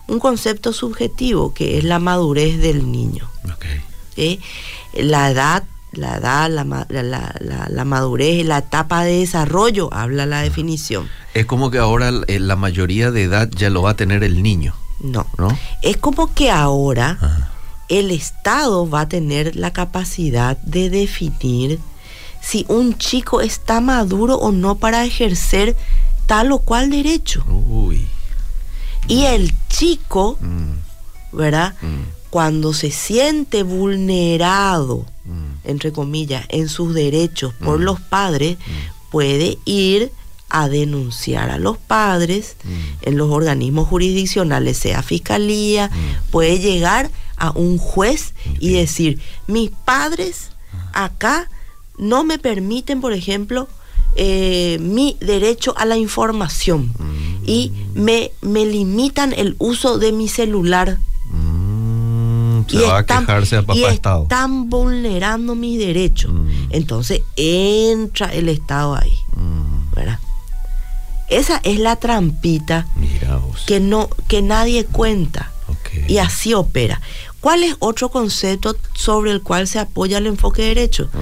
un 0.07 0.19
concepto 0.19 0.73
subjetivo 0.73 1.53
que 1.53 1.77
es 1.77 1.83
la 1.83 1.99
madurez 1.99 2.59
del 2.59 2.91
niño. 2.91 3.27
Ok. 3.45 3.65
¿sí? 4.15 4.39
La 4.93 5.31
edad, 5.31 5.63
la 5.93 6.17
edad, 6.17 6.49
la, 6.49 6.63
la, 6.89 7.67
la- 7.69 7.85
madurez, 7.85 8.45
la 8.45 8.59
etapa 8.59 9.03
de 9.03 9.19
desarrollo, 9.19 9.91
habla 9.93 10.25
la 10.25 10.41
definición. 10.41 11.09
Es 11.33 11.45
como 11.45 11.71
que 11.71 11.79
ahora 11.79 12.11
eh, 12.27 12.39
la 12.39 12.55
mayoría 12.55 13.11
de 13.11 13.23
edad 13.23 13.49
ya 13.55 13.69
lo 13.69 13.81
va 13.81 13.91
a 13.91 13.95
tener 13.95 14.23
el 14.23 14.43
niño, 14.43 14.75
No. 15.01 15.25
¿no? 15.37 15.47
Es 15.81 15.97
como 15.97 16.33
que 16.33 16.51
ahora 16.51 17.51
el 17.89 18.11
Estado 18.11 18.87
va 18.89 19.01
a 19.01 19.09
tener 19.09 19.55
la 19.55 19.73
capacidad 19.73 20.57
de 20.59 20.89
definir 20.89 21.79
si 22.45 22.65
un 22.69 22.97
chico 22.97 23.41
está 23.41 23.81
maduro 23.81 24.35
o 24.35 24.51
no 24.51 24.75
para 24.75 25.03
ejercer 25.05 25.75
tal 26.27 26.51
o 26.51 26.59
cual 26.59 26.89
derecho. 26.91 27.43
Uy. 27.47 28.07
Y 29.07 29.25
el 29.25 29.53
chico, 29.69 30.37
Mm, 30.41 31.37
¿verdad? 31.37 31.73
mm, 31.81 32.13
Cuando 32.29 32.73
se 32.73 32.91
siente 32.91 33.63
vulnerado, 33.63 35.05
mm. 35.25 35.67
entre 35.69 35.91
comillas, 35.91 36.45
en 36.49 36.67
sus 36.69 36.93
derechos 36.93 37.53
por 37.63 37.79
los 37.79 37.99
padres, 38.01 38.57
puede 39.09 39.57
ir 39.65 40.11
a 40.49 40.67
denunciar 40.67 41.49
a 41.49 41.57
los 41.57 41.77
padres 41.77 42.57
en 43.01 43.17
los 43.17 43.29
organismos 43.31 43.87
jurisdiccionales, 43.87 44.77
sea 44.77 45.01
fiscalía, 45.01 45.89
puede 46.29 46.59
llegar 46.59 47.09
a 47.37 47.51
un 47.51 47.77
juez 47.77 48.33
y 48.59 48.73
decir, 48.73 49.19
mis 49.47 49.71
padres 49.71 50.49
acá 50.93 51.49
no 51.97 52.23
me 52.23 52.37
permiten, 52.39 53.01
por 53.01 53.13
ejemplo, 53.13 53.67
eh, 54.15 54.77
mi 54.81 55.17
derecho 55.19 55.73
a 55.77 55.85
la 55.85 55.97
información 55.97 56.93
Mm. 56.97 57.43
y 57.45 57.71
me, 57.93 58.31
me 58.41 58.65
limitan 58.65 59.33
el 59.33 59.55
uso 59.59 59.97
de 59.99 60.11
mi 60.11 60.27
celular. 60.29 60.99
Mm, 61.29 62.61
se 62.67 62.75
y 62.77 62.79
va 62.81 62.99
están, 63.01 63.17
a 63.23 63.25
quejarse 63.27 63.57
a 63.57 63.61
papá 63.61 63.79
y 63.79 63.83
Estado. 63.85 64.23
están 64.23 64.69
vulnerando 64.69 65.55
mis 65.55 65.77
derechos. 65.77 66.31
Mm. 66.33 66.47
Entonces 66.71 67.21
entra 67.35 68.33
el 68.33 68.49
Estado 68.49 68.95
ahí, 68.95 69.13
Mm, 69.35 69.93
¿verdad? 69.95 70.19
Esa 71.29 71.59
es 71.63 71.79
la 71.79 71.95
trampita 71.97 72.87
que 73.65 73.79
no 73.79 74.09
que 74.27 74.41
nadie 74.41 74.85
cuenta 74.85 75.51
y 76.07 76.17
así 76.19 76.53
opera. 76.53 77.01
¿Cuál 77.41 77.63
es 77.63 77.75
otro 77.79 78.09
concepto 78.09 78.75
sobre 78.95 79.31
el 79.31 79.41
cual 79.41 79.67
se 79.67 79.79
apoya 79.79 80.19
el 80.19 80.27
enfoque 80.27 80.61
de 80.61 80.67
derecho? 80.69 81.09
Ah, 81.13 81.17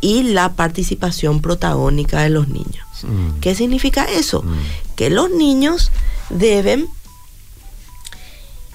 Y 0.00 0.22
la 0.24 0.52
participación 0.54 1.40
protagónica 1.40 2.20
de 2.22 2.30
los 2.30 2.48
niños. 2.48 2.86
mm, 3.02 3.40
¿Qué 3.40 3.54
significa 3.54 4.04
eso? 4.04 4.42
Mm. 4.42 4.54
Que 4.96 5.10
los 5.10 5.30
niños 5.30 5.90
deben, 6.30 6.88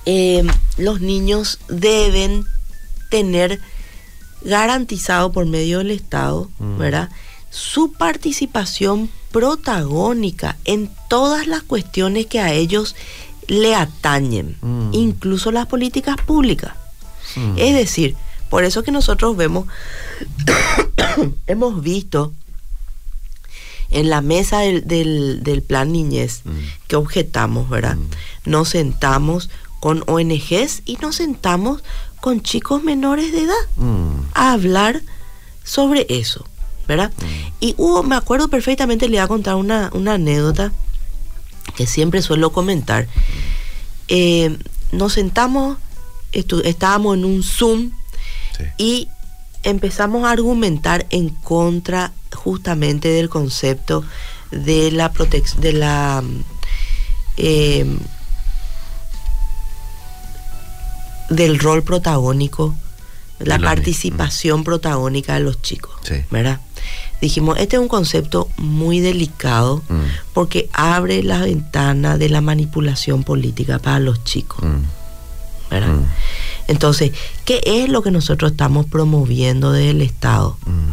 eh, 0.05 0.43
los 0.77 1.01
niños 1.01 1.59
deben 1.69 2.45
tener 3.09 3.59
garantizado 4.43 5.31
por 5.31 5.45
medio 5.45 5.79
del 5.79 5.91
Estado, 5.91 6.49
Mm. 6.59 6.77
¿verdad? 6.77 7.09
Su 7.51 7.91
participación 7.93 9.09
protagónica 9.31 10.57
en 10.65 10.89
todas 11.09 11.45
las 11.47 11.61
cuestiones 11.63 12.25
que 12.25 12.39
a 12.39 12.51
ellos 12.53 12.95
le 13.47 13.75
atañen, 13.75 14.57
Mm. 14.61 14.89
incluso 14.93 15.51
las 15.51 15.67
políticas 15.67 16.15
públicas. 16.25 16.73
mm. 17.35 17.53
Es 17.57 17.75
decir, 17.75 18.15
por 18.49 18.63
eso 18.63 18.83
que 18.83 18.91
nosotros 18.91 19.37
vemos, 19.37 19.67
hemos 21.47 21.81
visto 21.81 22.33
en 23.89 24.09
la 24.09 24.21
mesa 24.21 24.59
del, 24.59 24.87
del- 24.87 25.43
del 25.43 25.61
plan 25.61 25.91
niñez 25.91 26.41
Mm. 26.45 26.51
que 26.87 26.95
objetamos, 26.95 27.69
¿verdad? 27.69 27.97
Mm. 27.97 28.49
Nos 28.49 28.69
sentamos 28.69 29.49
con 29.79 30.03
ONGs 30.07 30.83
y 30.85 30.95
nos 31.01 31.15
sentamos 31.17 31.83
con 32.21 32.41
chicos 32.41 32.83
menores 32.83 33.31
de 33.31 33.43
edad 33.43 33.55
Mm, 33.77 34.21
a 34.35 34.53
hablar 34.53 35.01
sobre 35.63 36.05
eso, 36.09 36.45
¿verdad? 36.87 37.11
Y 37.59 37.73
hubo, 37.77 38.03
me 38.03 38.15
acuerdo 38.15 38.47
perfectamente, 38.47 39.07
le 39.07 39.17
voy 39.17 39.23
a 39.23 39.27
contar 39.27 39.55
una, 39.55 39.89
una 39.93 40.13
anécdota 40.13 40.71
que 41.75 41.87
siempre 41.87 42.21
suelo 42.21 42.51
comentar. 42.51 43.07
Eh, 44.07 44.57
nos 44.91 45.13
sentamos, 45.13 45.77
estábamos 46.31 47.17
en 47.17 47.25
un 47.25 47.43
Zoom 47.43 47.91
sí. 48.57 48.63
y 48.77 49.07
empezamos 49.63 50.23
a 50.25 50.31
argumentar 50.31 51.05
en 51.09 51.29
contra 51.29 52.11
justamente 52.33 53.09
del 53.09 53.29
concepto 53.29 54.03
de 54.51 54.91
la 54.91 55.11
protección 55.11 55.61
de 55.61 55.73
la 55.73 56.23
eh, 57.37 57.85
del 61.29 61.59
rol 61.59 61.83
protagónico 61.83 62.75
la 63.39 63.57
participación 63.57 64.63
protagónica 64.63 65.33
de 65.33 65.39
los 65.39 65.61
chicos, 65.63 65.95
Sí. 66.03 66.15
¿verdad? 66.29 66.59
Dijimos, 67.21 67.57
este 67.59 67.75
es 67.75 67.81
un 67.81 67.87
concepto 67.87 68.47
muy 68.57 68.99
delicado 68.99 69.81
Mm. 69.89 70.01
porque 70.33 70.69
abre 70.73 71.23
la 71.23 71.39
ventana 71.39 72.17
de 72.19 72.29
la 72.29 72.41
manipulación 72.41 73.23
política 73.23 73.79
para 73.79 73.99
los 73.99 74.23
chicos, 74.23 74.63
Mm, 74.63 74.83
¿verdad? 75.71 75.87
Mm. 75.95 76.05
Entonces, 76.67 77.11
¿qué 77.45 77.61
es 77.65 77.89
lo 77.89 78.03
que 78.03 78.11
nosotros 78.11 78.51
estamos 78.51 78.85
promoviendo 78.85 79.71
desde 79.71 79.89
el 79.91 80.01
Estado? 80.01 80.57
mm, 80.65 80.91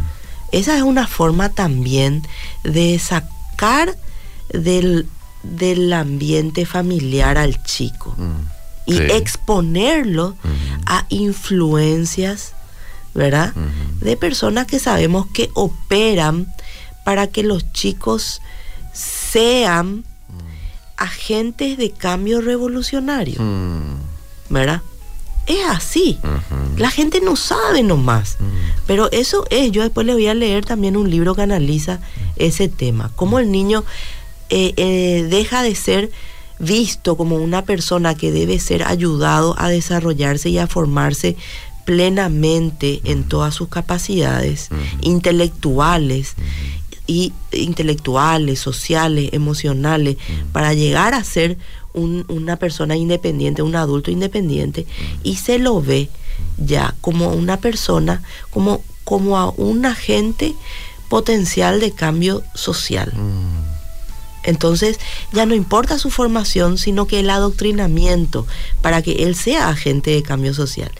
Esa 0.51 0.75
es 0.75 0.81
una 0.83 1.05
forma 1.07 1.49
también 1.49 2.23
de 2.63 2.97
sacar 2.97 3.95
del, 4.51 5.05
del 5.43 5.93
ambiente 5.93 6.65
familiar 6.65 7.37
al 7.37 7.61
chico 7.63 8.15
mm. 8.17 8.91
y 8.91 8.93
Sí. 8.97 9.03
exponerlo 9.11 10.35
a 10.87 11.05
influencias, 11.09 12.53
¿verdad? 13.13 13.53
De 14.01 14.17
personas 14.17 14.65
que 14.65 14.79
sabemos 14.79 15.27
que 15.33 15.51
operan 15.53 16.51
para 17.05 17.27
que 17.27 17.43
los 17.43 17.71
chicos 17.71 18.41
sean 18.93 20.03
agentes 20.97 21.77
de 21.77 21.91
cambio 21.91 22.41
revolucionario, 22.41 23.41
Mm, 23.41 23.93
¿verdad? 24.49 24.81
Es 25.47 25.65
así. 25.67 26.19
La 26.77 26.91
gente 26.91 27.21
no 27.21 27.35
sabe 27.35 27.81
nomás. 27.81 28.37
Pero 28.85 29.11
eso 29.11 29.45
es, 29.49 29.71
yo 29.71 29.81
después 29.81 30.05
le 30.05 30.13
voy 30.13 30.27
a 30.27 30.33
leer 30.33 30.65
también 30.65 30.95
un 30.95 31.09
libro 31.09 31.33
que 31.33 31.41
analiza 31.41 31.99
ese 32.35 32.67
tema, 32.67 33.11
cómo 33.15 33.39
el 33.39 33.51
niño 33.51 33.83
eh, 34.49 34.73
eh, 34.77 35.27
deja 35.29 35.63
de 35.63 35.75
ser 35.75 36.11
visto 36.59 37.15
como 37.17 37.37
una 37.37 37.63
persona 37.63 38.15
que 38.15 38.31
debe 38.31 38.59
ser 38.59 38.83
ayudado 38.83 39.55
a 39.57 39.69
desarrollarse 39.69 40.49
y 40.49 40.57
a 40.57 40.67
formarse 40.67 41.35
plenamente 41.85 43.01
en 43.05 43.23
todas 43.23 43.55
sus 43.55 43.69
capacidades 43.69 44.69
intelectuales 45.01 46.35
y 47.07 47.33
intelectuales, 47.51 48.59
sociales, 48.59 49.29
emocionales, 49.33 50.17
para 50.51 50.75
llegar 50.75 51.15
a 51.15 51.23
ser 51.23 51.57
un- 51.93 52.25
una 52.29 52.55
persona 52.57 52.95
independiente, 52.95 53.61
un 53.61 53.75
adulto 53.75 54.11
independiente, 54.11 54.85
y 55.23 55.35
se 55.37 55.59
lo 55.59 55.81
ve 55.81 56.09
ya 56.57 56.95
como 57.01 57.29
una 57.33 57.57
persona, 57.57 58.21
como, 58.51 58.81
como 59.03 59.37
a 59.37 59.49
un 59.51 59.85
agente 59.85 60.55
potencial 61.09 61.79
de 61.79 61.91
cambio 61.91 62.43
social. 62.53 63.11
Mm. 63.15 63.58
Entonces 64.43 64.99
ya 65.33 65.45
no 65.45 65.53
importa 65.55 65.97
su 65.99 66.09
formación, 66.09 66.77
sino 66.77 67.05
que 67.07 67.19
el 67.19 67.29
adoctrinamiento 67.29 68.47
para 68.81 69.01
que 69.01 69.23
él 69.23 69.35
sea 69.35 69.69
agente 69.69 70.11
de 70.11 70.23
cambio 70.23 70.53
social. 70.53 70.91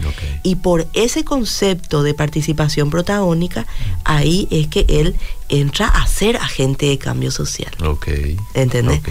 Y 0.44 0.56
por 0.56 0.88
ese 0.94 1.24
concepto 1.24 2.04
de 2.04 2.14
participación 2.14 2.90
protagónica, 2.90 3.66
ahí 4.04 4.48
es 4.52 4.68
que 4.68 4.86
él 4.90 5.16
entra 5.52 5.88
a 5.88 6.06
ser 6.06 6.38
agente 6.38 6.86
de 6.88 6.98
cambio 7.00 7.32
social. 7.32 7.72
¿Entendés? 8.54 9.02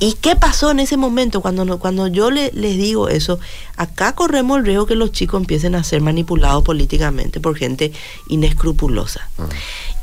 ¿Y 0.00 0.14
qué 0.20 0.36
pasó 0.36 0.70
en 0.70 0.80
ese 0.80 0.96
momento 0.98 1.40
cuando, 1.40 1.64
no- 1.64 1.78
cuando 1.78 2.08
yo 2.08 2.30
le- 2.30 2.50
les 2.52 2.76
digo 2.76 3.08
eso? 3.08 3.38
Acá 3.76 4.14
corremos 4.14 4.58
el 4.58 4.66
riesgo 4.66 4.84
que 4.86 4.96
los 4.96 5.12
chicos 5.12 5.40
empiecen 5.40 5.74
a 5.74 5.84
ser 5.84 6.02
manipulados 6.02 6.62
políticamente 6.62 7.40
por 7.40 7.56
gente 7.56 7.92
inescrupulosa. 8.28 9.28
Mm. 9.38 9.42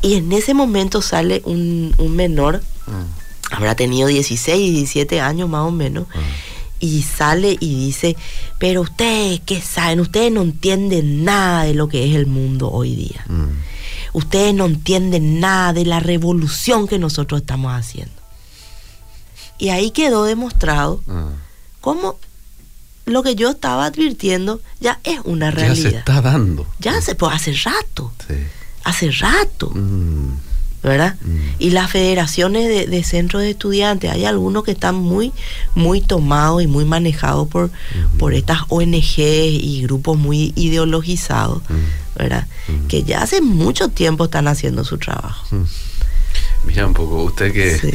Y 0.01 0.13
en 0.15 0.31
ese 0.31 0.53
momento 0.53 1.01
sale 1.01 1.41
un, 1.45 1.93
un 1.97 2.15
menor, 2.15 2.61
Mm. 2.87 3.24
Habrá 3.51 3.75
tenido 3.75 4.07
16, 4.07 4.73
17 4.73 5.21
años 5.21 5.49
más 5.49 5.61
o 5.67 5.71
menos, 5.71 6.07
y 6.79 7.01
sale 7.03 7.55
y 7.59 7.75
dice, 7.85 8.15
pero 8.59 8.81
ustedes, 8.81 9.41
¿qué 9.45 9.61
saben? 9.61 9.99
Ustedes 10.01 10.31
no 10.31 10.41
entienden 10.41 11.23
nada 11.23 11.63
de 11.63 11.73
lo 11.73 11.87
que 11.87 12.09
es 12.09 12.15
el 12.15 12.27
mundo 12.27 12.69
hoy 12.71 12.95
día. 12.95 13.25
Ustedes 14.13 14.53
no 14.53 14.65
entienden 14.65 15.39
nada 15.39 15.73
de 15.73 15.85
la 15.85 15.99
revolución 15.99 16.87
que 16.87 16.99
nosotros 16.99 17.41
estamos 17.41 17.71
haciendo. 17.73 18.13
Y 19.57 19.69
ahí 19.69 19.91
quedó 19.91 20.25
demostrado 20.25 21.01
cómo 21.81 22.17
lo 23.05 23.23
que 23.23 23.35
yo 23.35 23.51
estaba 23.51 23.85
advirtiendo 23.85 24.59
ya 24.79 24.99
es 25.03 25.19
una 25.23 25.47
Ya 25.47 25.51
se 25.51 25.57
realidad. 25.61 25.93
está 25.99 26.21
dando. 26.21 26.65
Ya 26.79 26.99
se, 27.01 27.15
pues 27.15 27.33
hace 27.35 27.53
rato, 27.53 28.11
Sí. 28.27 28.33
hace 28.83 29.11
rato. 29.11 29.71
Mm. 29.73 30.37
¿Verdad? 30.85 31.15
Mm. 31.21 31.37
Y 31.59 31.69
las 31.71 31.89
federaciones 31.91 32.67
de, 32.67 32.85
de 32.85 33.03
centros 33.03 33.41
de 33.41 33.49
estudiantes, 33.49 34.11
hay 34.11 34.25
algunos 34.25 34.63
que 34.63 34.71
están 34.71 34.95
muy, 34.95 35.33
muy 35.73 35.99
tomados 35.99 36.61
y 36.61 36.67
muy 36.67 36.85
manejados 36.85 37.47
por, 37.47 37.71
por 38.19 38.33
estas 38.35 38.59
ONG 38.69 39.17
y 39.17 39.81
grupos 39.81 40.17
muy 40.17 40.53
ideologizados, 40.55 41.61
Mm. 41.69 42.17
¿verdad? 42.19 42.47
Mm. 42.67 42.87
Que 42.87 43.03
ya 43.03 43.21
hace 43.23 43.41
mucho 43.41 43.89
tiempo 43.89 44.25
están 44.25 44.47
haciendo 44.47 44.83
su 44.83 44.97
trabajo. 44.97 45.45
Mira 46.65 46.85
un 46.87 46.93
poco, 46.93 47.23
usted 47.23 47.53
que 47.53 47.77
Sí. 47.77 47.91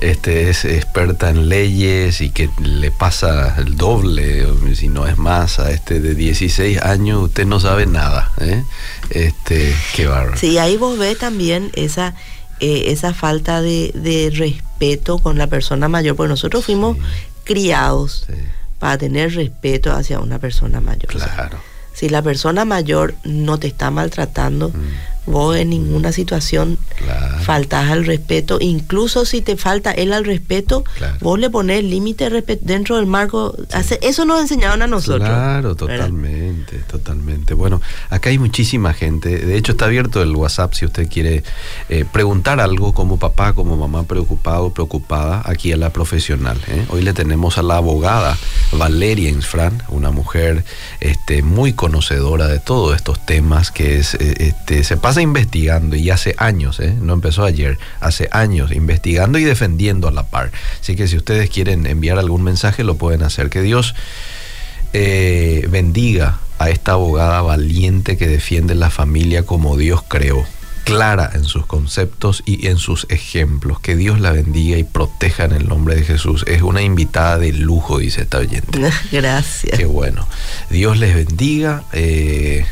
este, 0.00 0.48
es 0.50 0.64
experta 0.64 1.30
en 1.30 1.48
leyes 1.48 2.20
y 2.20 2.30
que 2.30 2.48
le 2.60 2.90
pasa 2.90 3.56
el 3.58 3.76
doble, 3.76 4.46
si 4.74 4.88
no 4.88 5.06
es 5.06 5.18
más, 5.18 5.58
a 5.58 5.70
este 5.70 6.00
de 6.00 6.14
16 6.14 6.80
años, 6.82 7.22
usted 7.24 7.46
no 7.46 7.58
sabe 7.60 7.86
nada. 7.86 8.30
¿eh? 8.40 8.62
Este, 9.10 9.74
qué 9.94 10.06
bárbaro. 10.06 10.36
Sí, 10.36 10.58
ahí 10.58 10.76
vos 10.76 10.98
ves 10.98 11.18
también 11.18 11.70
esa, 11.74 12.14
eh, 12.60 12.84
esa 12.88 13.12
falta 13.14 13.60
de, 13.62 13.90
de 13.94 14.30
respeto 14.34 15.18
con 15.18 15.36
la 15.38 15.46
persona 15.48 15.88
mayor, 15.88 16.16
porque 16.16 16.30
nosotros 16.30 16.64
fuimos 16.64 16.96
Sí. 16.96 17.02
criados 17.44 18.24
Sí, 18.26 18.34
para 18.78 18.98
tener 18.98 19.34
respeto 19.34 19.92
hacia 19.92 20.18
una 20.20 20.38
persona 20.38 20.80
mayor. 20.80 21.14
O 21.14 21.18
sea, 21.18 21.34
claro. 21.34 21.58
si 21.92 22.08
la 22.08 22.22
persona 22.22 22.64
mayor 22.64 23.14
no 23.24 23.58
te 23.58 23.66
está 23.68 23.90
maltratando, 23.90 24.70
Mm, 24.70 25.21
vos 25.26 25.56
en 25.56 25.70
ninguna 25.70 26.10
situación 26.12 26.78
claro. 26.96 27.38
faltas 27.44 27.90
al 27.90 28.04
respeto, 28.04 28.58
incluso 28.60 29.24
si 29.24 29.40
te 29.40 29.56
falta 29.56 29.92
él 29.92 30.12
al 30.12 30.24
respeto, 30.24 30.84
Claro. 30.96 31.16
vos 31.20 31.38
le 31.38 31.48
pones 31.50 31.84
límite 31.84 32.28
dentro 32.62 32.96
del 32.96 33.06
marco. 33.06 33.54
Hace- 33.72 33.98
eso 34.02 34.24
nos 34.24 34.40
enseñaron 34.40 34.82
a 34.82 34.86
nosotros. 34.86 35.28
Claro, 35.28 35.74
¿verdad? 35.74 35.76
totalmente, 35.76 36.78
totalmente. 36.90 37.54
Bueno, 37.54 37.80
acá 38.10 38.30
hay 38.30 38.38
muchísima 38.38 38.92
gente. 38.94 39.38
De 39.38 39.56
hecho, 39.56 39.72
está 39.72 39.84
abierto 39.86 40.22
el 40.22 40.34
WhatsApp 40.34 40.74
si 40.74 40.84
usted 40.86 41.08
quiere 41.08 41.44
eh, 41.88 42.04
preguntar 42.10 42.60
algo 42.60 42.92
como 42.92 43.18
papá, 43.18 43.52
como 43.52 43.76
mamá 43.76 44.04
preocupado, 44.04 44.70
preocupada, 44.72 45.42
aquí 45.44 45.72
a 45.72 45.76
la 45.76 45.90
profesional. 45.90 46.58
¿eh? 46.68 46.84
Hoy 46.88 47.02
le 47.02 47.12
tenemos 47.12 47.58
a 47.58 47.62
la 47.62 47.76
abogada 47.76 48.36
Valeria 48.72 49.28
Insfran, 49.28 49.82
una 49.88 50.10
mujer 50.10 50.64
este, 51.00 51.42
muy 51.42 51.72
conocedora 51.74 52.48
de 52.48 52.58
todos 52.60 52.96
estos 52.96 53.24
temas 53.24 53.70
que 53.70 53.98
es, 53.98 54.14
eh, 54.14 54.34
este, 54.38 54.82
se 54.84 54.96
pasa 54.96 55.11
investigando 55.20 55.96
y 55.96 56.08
hace 56.10 56.34
años, 56.38 56.80
¿eh? 56.80 56.94
no 57.00 57.12
empezó 57.12 57.44
ayer, 57.44 57.78
hace 58.00 58.28
años 58.32 58.72
investigando 58.72 59.38
y 59.38 59.44
defendiendo 59.44 60.08
a 60.08 60.12
la 60.12 60.22
par. 60.24 60.50
Así 60.80 60.96
que 60.96 61.08
si 61.08 61.16
ustedes 61.16 61.50
quieren 61.50 61.86
enviar 61.86 62.18
algún 62.18 62.42
mensaje, 62.42 62.84
lo 62.84 62.96
pueden 62.96 63.22
hacer. 63.22 63.50
Que 63.50 63.60
Dios 63.60 63.94
eh, 64.92 65.66
bendiga 65.70 66.38
a 66.58 66.70
esta 66.70 66.92
abogada 66.92 67.42
valiente 67.42 68.16
que 68.16 68.28
defiende 68.28 68.74
la 68.74 68.90
familia 68.90 69.44
como 69.44 69.76
Dios 69.76 70.02
creó, 70.06 70.46
clara 70.84 71.30
en 71.34 71.44
sus 71.44 71.66
conceptos 71.66 72.42
y 72.46 72.68
en 72.68 72.78
sus 72.78 73.06
ejemplos. 73.10 73.80
Que 73.80 73.96
Dios 73.96 74.20
la 74.20 74.30
bendiga 74.30 74.78
y 74.78 74.84
proteja 74.84 75.44
en 75.44 75.52
el 75.52 75.68
nombre 75.68 75.96
de 75.96 76.04
Jesús. 76.04 76.44
Es 76.46 76.62
una 76.62 76.82
invitada 76.82 77.38
de 77.38 77.52
lujo, 77.52 77.98
dice 77.98 78.22
esta 78.22 78.38
oyente. 78.38 78.78
Gracias. 79.12 79.76
Qué 79.76 79.86
bueno. 79.86 80.26
Dios 80.70 80.98
les 80.98 81.14
bendiga. 81.14 81.84
eh, 81.92 82.64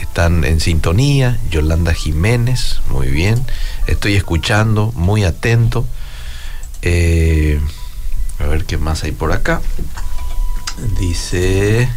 están 0.00 0.44
en 0.44 0.60
sintonía. 0.60 1.38
Yolanda 1.50 1.94
Jiménez, 1.94 2.80
muy 2.88 3.08
bien. 3.08 3.44
Estoy 3.86 4.14
escuchando, 4.14 4.92
muy 4.94 5.24
atento. 5.24 5.86
Eh, 6.82 7.60
a 8.38 8.46
ver 8.46 8.64
qué 8.64 8.78
más 8.78 9.04
hay 9.04 9.12
por 9.12 9.32
acá. 9.32 9.60
Dice 10.98 11.88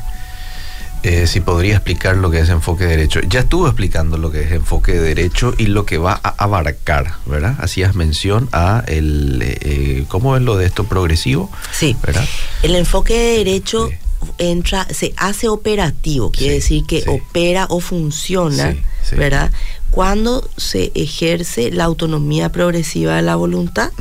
eh, 1.04 1.28
si 1.28 1.42
podría 1.42 1.76
explicar 1.76 2.18
lo 2.18 2.32
que 2.32 2.40
es 2.40 2.50
enfoque 2.50 2.86
de 2.86 2.90
derecho. 2.92 3.22
Ya 3.22 3.42
estuvo 3.42 3.68
explicando 3.68 4.18
lo 4.18 4.32
que 4.32 4.42
es 4.42 4.52
enfoque 4.52 4.94
de 4.94 5.00
derecho 5.00 5.54
y 5.58 5.68
lo 5.68 5.86
que 5.86 5.98
va 5.98 6.20
a 6.22 6.30
abarcar, 6.38 7.14
¿verdad? 7.26 7.56
Hacías 7.60 7.96
mención 7.96 8.50
a 8.52 8.84
el, 8.88 9.42
eh, 9.42 9.58
eh, 9.62 10.06
¿cómo 10.08 10.36
es 10.36 10.42
lo 10.42 10.58
de 10.58 10.66
esto 10.66 10.86
progresivo? 10.86 11.52
Sí. 11.72 11.96
¿Verdad? 12.04 12.26
El 12.64 12.76
enfoque 12.76 13.14
de 13.14 13.38
derecho 13.38 13.88
Sí. 13.90 13.96
Entra, 14.38 14.88
se 14.94 15.14
hace 15.18 15.48
operativo, 15.48 16.32
quiere 16.32 16.62
Sí, 16.62 16.76
decir 16.80 16.84
que 16.88 17.02
sí. 17.02 17.10
opera 17.10 17.66
o 17.70 17.80
funciona, 17.80 18.76
Sí. 19.04 19.16
¿verdad? 19.16 19.52
Cuando 19.92 20.48
se 20.58 20.92
ejerce 20.96 21.72
la 21.72 21.86
autonomía 21.86 22.52
progresiva 22.52 23.16
de 23.16 23.22
la 23.22 23.36
voluntad, 23.36 23.92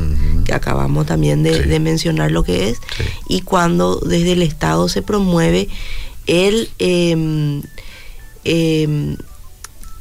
que 0.45 0.53
acabamos 0.53 1.07
también 1.07 1.43
de, 1.43 1.79
mencionar 1.81 2.31
lo 2.33 2.43
que 2.45 2.69
es, 2.71 2.79
y 3.29 3.43
cuando 3.43 3.97
desde 4.01 4.33
el 4.33 4.43
Estado 4.43 4.89
se 4.89 5.03
promueve 5.03 5.69
el 6.27 6.69
em, 6.79 7.63
em, 8.45 9.17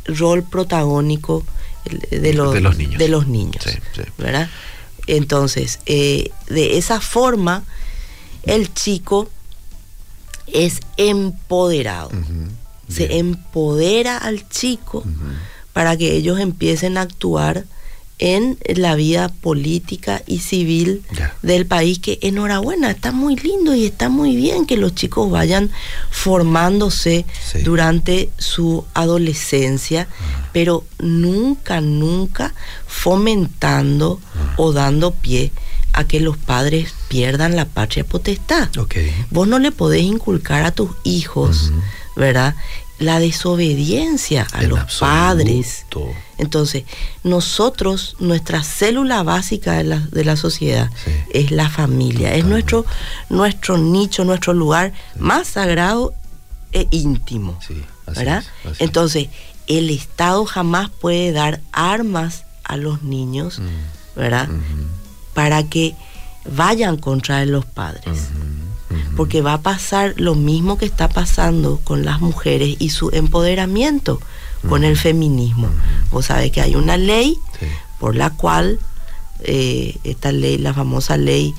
rol 0.06 0.44
protagónico 0.44 1.44
de 2.12 2.34
los, 2.34 2.54
De 2.54 2.62
los 2.62 2.78
niños. 2.78 2.98
de 3.00 3.08
los 3.10 3.28
niños, 3.28 3.64
Sí, 3.64 3.78
sí. 3.96 4.02
¿verdad? 4.18 4.50
Entonces, 5.08 5.80
eh, 5.86 6.32
de 6.50 6.78
esa 6.78 7.00
forma, 7.00 7.64
el 8.44 8.74
chico 8.74 9.30
es 10.48 10.80
empoderado, 10.98 12.12
se 12.88 13.18
empodera 13.18 14.18
al 14.18 14.48
chico 14.50 15.04
para 15.74 15.98
que 15.98 16.14
ellos 16.14 16.40
empiecen 16.40 16.98
a 16.98 17.02
actuar 17.02 17.66
en 18.18 18.58
la 18.76 18.96
vida 18.96 19.28
política 19.28 20.22
y 20.26 20.40
civil 20.40 21.04
del 21.42 21.66
país, 21.66 22.00
que 22.00 22.18
enhorabuena, 22.22 22.92
está 22.92 23.12
muy 23.12 23.36
lindo 23.36 23.76
y 23.76 23.86
está 23.86 24.08
muy 24.08 24.36
bien 24.38 24.66
que 24.66 24.78
los 24.78 24.96
chicos 24.96 25.30
vayan 25.30 25.70
formándose 26.12 27.26
durante 27.64 28.30
su 28.38 28.86
adolescencia, 28.94 30.08
ah. 30.10 30.50
pero 30.54 30.86
nunca, 31.00 31.82
nunca 31.82 32.54
fomentando 32.88 34.22
ah. 34.34 34.54
o 34.58 34.72
dando 34.72 35.12
pie 35.12 35.52
a 35.96 36.06
que 36.06 36.20
los 36.20 36.38
padres 36.38 36.94
pierdan 37.08 37.56
la 37.56 37.66
patria 37.66 38.04
potestad. 38.04 38.70
Vos 39.32 39.48
no 39.48 39.60
le 39.60 39.72
podés 39.72 40.04
inculcar 40.04 40.64
a 40.66 40.72
tus 40.72 40.92
hijos, 41.04 41.72
¿verdad? 42.16 42.56
la 42.98 43.20
desobediencia 43.20 44.48
a 44.54 44.64
los 44.64 45.00
padres. 45.00 45.86
Entonces, 46.38 46.84
nosotros, 47.24 48.16
nuestra 48.20 48.64
célula 48.64 49.24
básica 49.24 49.74
de 49.74 49.84
la, 49.84 50.00
de 50.00 50.24
la 50.24 50.36
sociedad 50.36 50.90
es 51.34 51.52
la 51.52 51.70
familia, 51.70 52.36
es 52.36 52.46
nuestro, 52.46 52.86
nuestro 53.30 53.78
nicho, 53.78 54.24
nuestro 54.24 54.54
lugar 54.54 54.94
más 55.18 55.48
sagrado 55.48 56.14
e 56.72 56.88
íntimo. 56.92 57.60
¿verdad? 58.08 58.44
Entonces, 58.80 59.30
el 59.68 59.90
Estado 59.90 60.46
jamás 60.46 60.90
puede 60.90 61.32
dar 61.32 61.60
armas 61.72 62.44
a 62.64 62.78
los 62.78 63.04
niños, 63.04 63.60
mm. 63.60 64.20
¿verdad? 64.20 64.50
Para 65.36 65.62
que 65.64 65.94
vayan 66.50 66.98
contra 66.98 67.46
los 67.46 67.66
padres. 67.66 68.30
Porque 69.16 69.42
va 69.42 69.54
a 69.54 69.62
pasar 69.62 70.16
lo 70.18 70.34
mismo 70.34 70.78
que 70.78 70.86
está 70.86 71.10
pasando 71.10 71.80
con 71.84 72.04
las 72.04 72.20
mujeres 72.20 72.76
y 72.80 72.90
su 72.90 73.12
empoderamiento 73.12 74.20
con 74.68 74.84
el 74.84 74.98
feminismo. 74.98 75.70
Vos 76.12 76.26
sabés 76.26 76.52
que 76.52 76.62
hay 76.62 76.76
una 76.76 76.98
ley 76.98 77.38
por 78.00 78.16
la 78.16 78.32
cual 78.32 78.80
eh, 79.44 79.98
esta 80.04 80.32
ley, 80.32 80.58
la 80.58 80.74
famosa 80.74 81.18
ley 81.18 81.54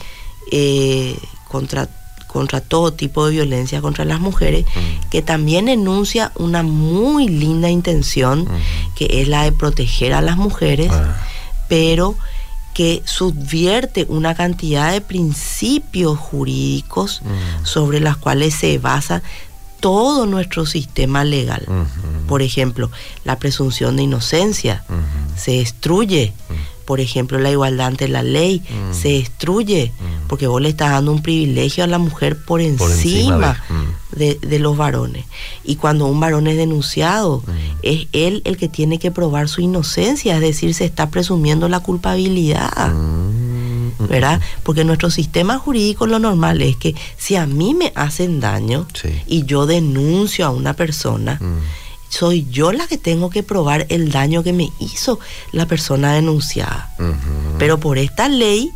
eh, 0.51 1.17
contra 1.49 1.89
contra 2.27 2.61
todo 2.61 2.93
tipo 2.93 3.25
de 3.25 3.33
violencia 3.33 3.81
contra 3.81 4.05
las 4.05 4.21
mujeres, 4.21 4.67
que 5.09 5.23
también 5.23 5.69
enuncia 5.69 6.33
una 6.35 6.63
muy 6.63 7.29
linda 7.29 7.71
intención, 7.71 8.47
que 8.95 9.23
es 9.23 9.29
la 9.29 9.45
de 9.45 9.53
proteger 9.53 10.13
a 10.13 10.21
las 10.21 10.37
mujeres, 10.37 10.91
ah. 10.93 11.17
pero 11.67 12.15
que 12.77 13.03
subvierte 13.07 14.05
una 14.07 14.35
cantidad 14.35 14.93
de 14.93 15.01
principios 15.01 16.19
jurídicos 16.19 17.23
sobre 17.63 18.01
las 18.01 18.19
cuales 18.19 18.53
se 18.53 18.77
basa 18.77 19.23
todo 19.81 20.27
nuestro 20.27 20.67
sistema 20.67 21.25
legal. 21.25 21.67
Por 22.29 22.43
ejemplo, 22.43 22.91
la 23.25 23.39
presunción 23.39 23.97
de 23.97 24.03
inocencia 24.03 24.85
se 25.39 25.53
destruye. 25.53 26.35
Por 26.87 27.01
ejemplo, 27.01 27.39
la 27.39 27.51
igualdad 27.51 27.89
ante 27.89 28.09
la 28.09 28.23
ley 28.23 28.63
se 28.93 29.09
destruye 29.09 29.93
porque 30.29 30.47
vos 30.47 30.63
le 30.63 30.69
estás 30.69 30.91
dando 30.91 31.13
un 31.13 31.21
privilegio 31.21 31.85
a 31.85 31.87
la 31.87 31.99
mujer 31.99 32.43
por 32.45 32.61
encima, 32.61 33.63
de, 34.13 34.59
los 34.59 34.77
varones. 34.77 35.27
Y 35.65 35.77
cuando 35.77 36.07
un 36.07 36.19
varón 36.21 36.47
es 36.47 36.57
denunciado, 36.57 37.43
es 37.83 38.07
él 38.13 38.41
el 38.45 38.57
que 38.57 38.69
tiene 38.69 38.99
que 38.99 39.11
probar 39.11 39.49
su 39.49 39.61
inocencia, 39.61 40.37
es 40.37 40.41
decir, 40.41 40.75
se 40.75 40.85
está 40.85 41.11
presumiendo 41.11 41.69
la 41.69 41.81
culpabilidad. 41.81 42.93
¿verdad? 43.99 44.41
Porque 44.63 44.85
nuestro 44.85 45.11
sistema 45.11 45.59
jurídico 45.59 46.07
lo 46.07 46.19
normal 46.19 46.63
es 46.63 46.77
que 46.77 46.95
si 47.17 47.37
a 47.37 47.47
mí 47.47 47.75
me 47.75 47.93
hacen 47.95 48.41
daño 48.41 48.87
y 49.27 49.45
yo 49.45 49.67
denuncio 49.67 50.47
a 50.47 50.51
una 50.51 50.75
persona, 50.75 51.39
mm. 51.41 51.86
Soy 52.17 52.47
yo 52.51 52.73
la 52.73 52.87
que 52.87 52.97
tengo 52.97 53.29
que 53.31 53.43
probar 53.43 53.87
el 53.91 54.11
daño 54.11 54.43
que 54.43 54.55
me 54.55 54.73
hizo 54.79 55.21
la 55.53 55.67
persona 55.67 56.15
denunciada. 56.15 56.95
Pero 57.59 57.79
por 57.79 57.99
esta 57.99 58.29
ley, 58.29 58.73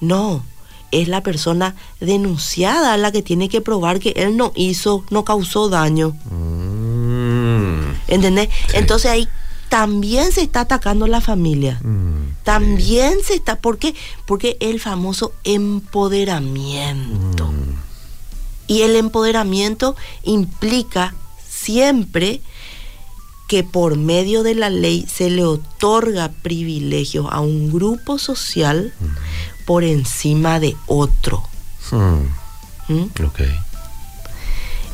no, 0.00 0.42
es 0.90 1.08
la 1.08 1.22
persona 1.22 1.76
denunciada 2.00 2.96
la 2.96 3.12
que 3.12 3.22
tiene 3.22 3.48
que 3.48 3.60
probar 3.60 4.00
que 4.00 4.14
él 4.16 4.36
no 4.36 4.52
hizo, 4.56 5.04
no 5.10 5.24
causó 5.24 5.68
daño. 5.68 6.16
Mm. 6.30 7.94
¿Entendés? 8.08 8.48
Entonces 8.72 9.10
ahí 9.10 9.28
también 9.68 10.32
se 10.32 10.42
está 10.42 10.60
atacando 10.60 11.06
la 11.06 11.20
familia. 11.20 11.78
Mm, 11.82 12.42
también 12.42 13.18
se 13.24 13.34
está. 13.34 13.60
¿Por 13.60 13.78
qué? 13.78 13.94
Porque 14.26 14.56
el 14.60 14.80
famoso 14.80 15.32
empoderamiento. 15.44 17.46
Mm. 17.46 17.74
Y 18.66 18.82
el 18.82 18.96
empoderamiento 18.96 19.94
implica 20.22 21.14
siempre 21.64 22.40
que 23.48 23.62
por 23.62 23.96
medio 23.96 24.42
de 24.42 24.54
la 24.54 24.70
ley 24.70 25.06
se 25.12 25.30
le 25.30 25.44
otorga 25.44 26.30
privilegios 26.42 27.26
a 27.30 27.40
un 27.40 27.72
grupo 27.72 28.18
social 28.18 28.92
mm. 28.98 29.64
por 29.64 29.84
encima 29.84 30.60
de 30.60 30.76
otro. 30.86 31.42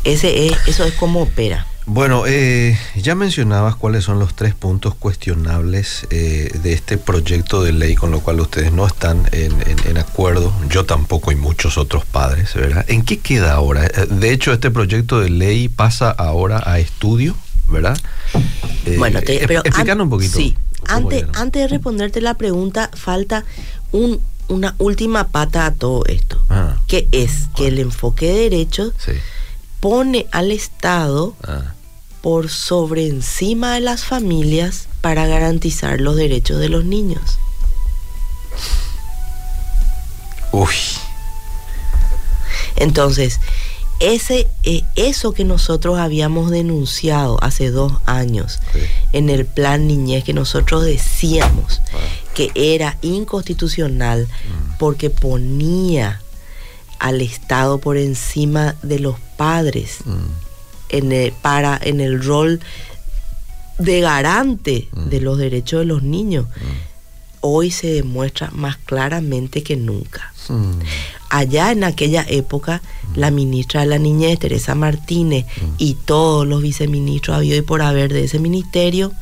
Ese 0.05 0.47
es, 0.47 0.57
eso 0.67 0.85
es 0.85 0.95
como 0.95 1.23
opera. 1.23 1.67
Bueno, 1.93 2.23
eh, 2.25 2.79
ya 2.95 3.17
mencionabas 3.17 3.75
cuáles 3.75 4.05
son 4.05 4.21
los 4.21 4.35
tres 4.35 4.55
puntos 4.55 4.95
cuestionables 4.95 6.07
eh, 6.11 6.57
de 6.63 6.73
este 6.73 6.99
proyecto 6.99 7.65
de 7.65 7.73
ley 7.73 7.97
con 7.97 8.13
lo 8.13 8.21
cual 8.21 8.39
ustedes 8.39 8.71
no 8.71 8.87
están 8.87 9.29
en, 9.33 9.99
acuerdo, 9.99 10.53
yo 10.69 10.87
tampoco 10.87 11.33
y 11.33 11.35
muchos 11.35 11.79
otros 11.79 12.05
padres, 12.05 12.55
¿verdad? 12.55 12.85
¿En 12.87 13.03
qué 13.03 13.19
queda 13.19 13.55
ahora? 13.55 13.87
Eh, 13.87 14.07
de 14.09 14.33
hecho, 14.33 14.53
este 14.53 14.71
proyecto 14.71 15.19
de 15.19 15.31
ley 15.31 15.69
pasa 15.69 16.13
ahora 16.13 16.63
a 16.65 16.79
estudio, 16.79 17.35
¿verdad? 17.67 17.99
bueno, 18.97 19.19
pero 19.27 19.63
un 20.05 20.11
poquito. 20.11 20.37
Sí, 20.37 20.57
antes, 20.87 21.25
antes 21.35 21.63
de 21.63 21.67
responderte 21.67 22.21
la 22.21 22.35
pregunta, 22.35 22.89
falta 22.95 23.45
un, 23.91 24.21
una 24.47 24.77
última 24.79 25.27
pata 25.27 25.67
a 25.67 25.75
todo 25.75 26.05
esto, 26.07 26.41
ah. 26.51 26.77
que 26.87 27.09
es 27.11 27.49
que 27.57 27.67
el 27.67 27.81
enfoque 27.81 28.27
de 28.27 28.39
derechos 28.49 28.93
pone 29.81 30.29
al 30.31 30.53
Estado... 30.53 31.35
Ah 31.43 31.75
por 32.21 32.51
sobre 32.51 33.07
encima 33.07 33.75
de 33.75 33.81
las 33.81 34.05
familias 34.05 34.89
para 35.01 35.27
garantizar 35.27 36.01
los 36.01 36.17
derechos 36.17 36.59
de 36.59 36.69
los 36.69 36.85
niños. 36.85 37.39
Uy. 40.53 40.75
Entonces, 42.77 43.41
ese, 44.01 44.49
eh, 44.65 44.83
eso 44.97 45.33
que 45.33 45.45
nosotros 45.45 45.99
habíamos 45.99 46.51
denunciado 46.51 47.43
hace 47.43 47.71
dos 47.71 47.93
años 48.07 48.59
en 49.13 49.29
el 49.31 49.47
plan 49.47 49.87
niñez, 49.87 50.25
que 50.25 50.33
nosotros 50.33 50.85
decíamos 50.85 51.81
ah. 51.93 51.99
que 52.35 52.51
era 52.55 52.99
inconstitucional 53.03 54.27
mm. 54.27 54.79
porque 54.79 55.11
ponía 55.11 56.21
al 56.99 57.21
Estado 57.21 57.79
por 57.79 57.97
encima 57.97 58.77
de 58.83 58.99
los 58.99 59.17
padres. 59.37 59.99
Mm 60.05 60.40
en 60.91 61.13
el, 61.13 61.33
para, 61.33 61.79
en 61.83 62.01
el 62.01 62.23
rol 62.23 62.61
de 63.81 64.01
garante 64.01 64.89
de 64.93 65.21
mm. 65.21 65.25
los 65.25 65.39
derechos 65.39 65.81
de 65.81 65.87
los 65.87 66.03
niños, 66.03 66.47
mm. 66.47 67.41
hoy 67.41 67.71
se 67.71 67.89
demuestra 67.89 68.51
más 68.53 68.77
claramente 68.77 69.63
que 69.63 69.77
nunca. 69.77 70.33
Mm. 70.49 70.81
Allá 71.31 71.71
en 71.71 71.85
aquella 71.85 72.25
época, 72.29 72.83
la 73.15 73.31
ministra 73.31 73.83
de 73.83 73.87
la 73.87 73.99
Niñez, 73.99 74.41
Teresa 74.41 74.75
Martínez, 74.75 75.47
y 75.79 75.95
todos 75.95 76.45
los 76.45 76.61
viceministros 76.61 77.37
habido 77.37 77.57
y 77.57 77.63
por 77.63 77.83
haber 77.83 78.13
de 78.13 78.25
ese 78.25 78.41
ministerio, 78.41 79.13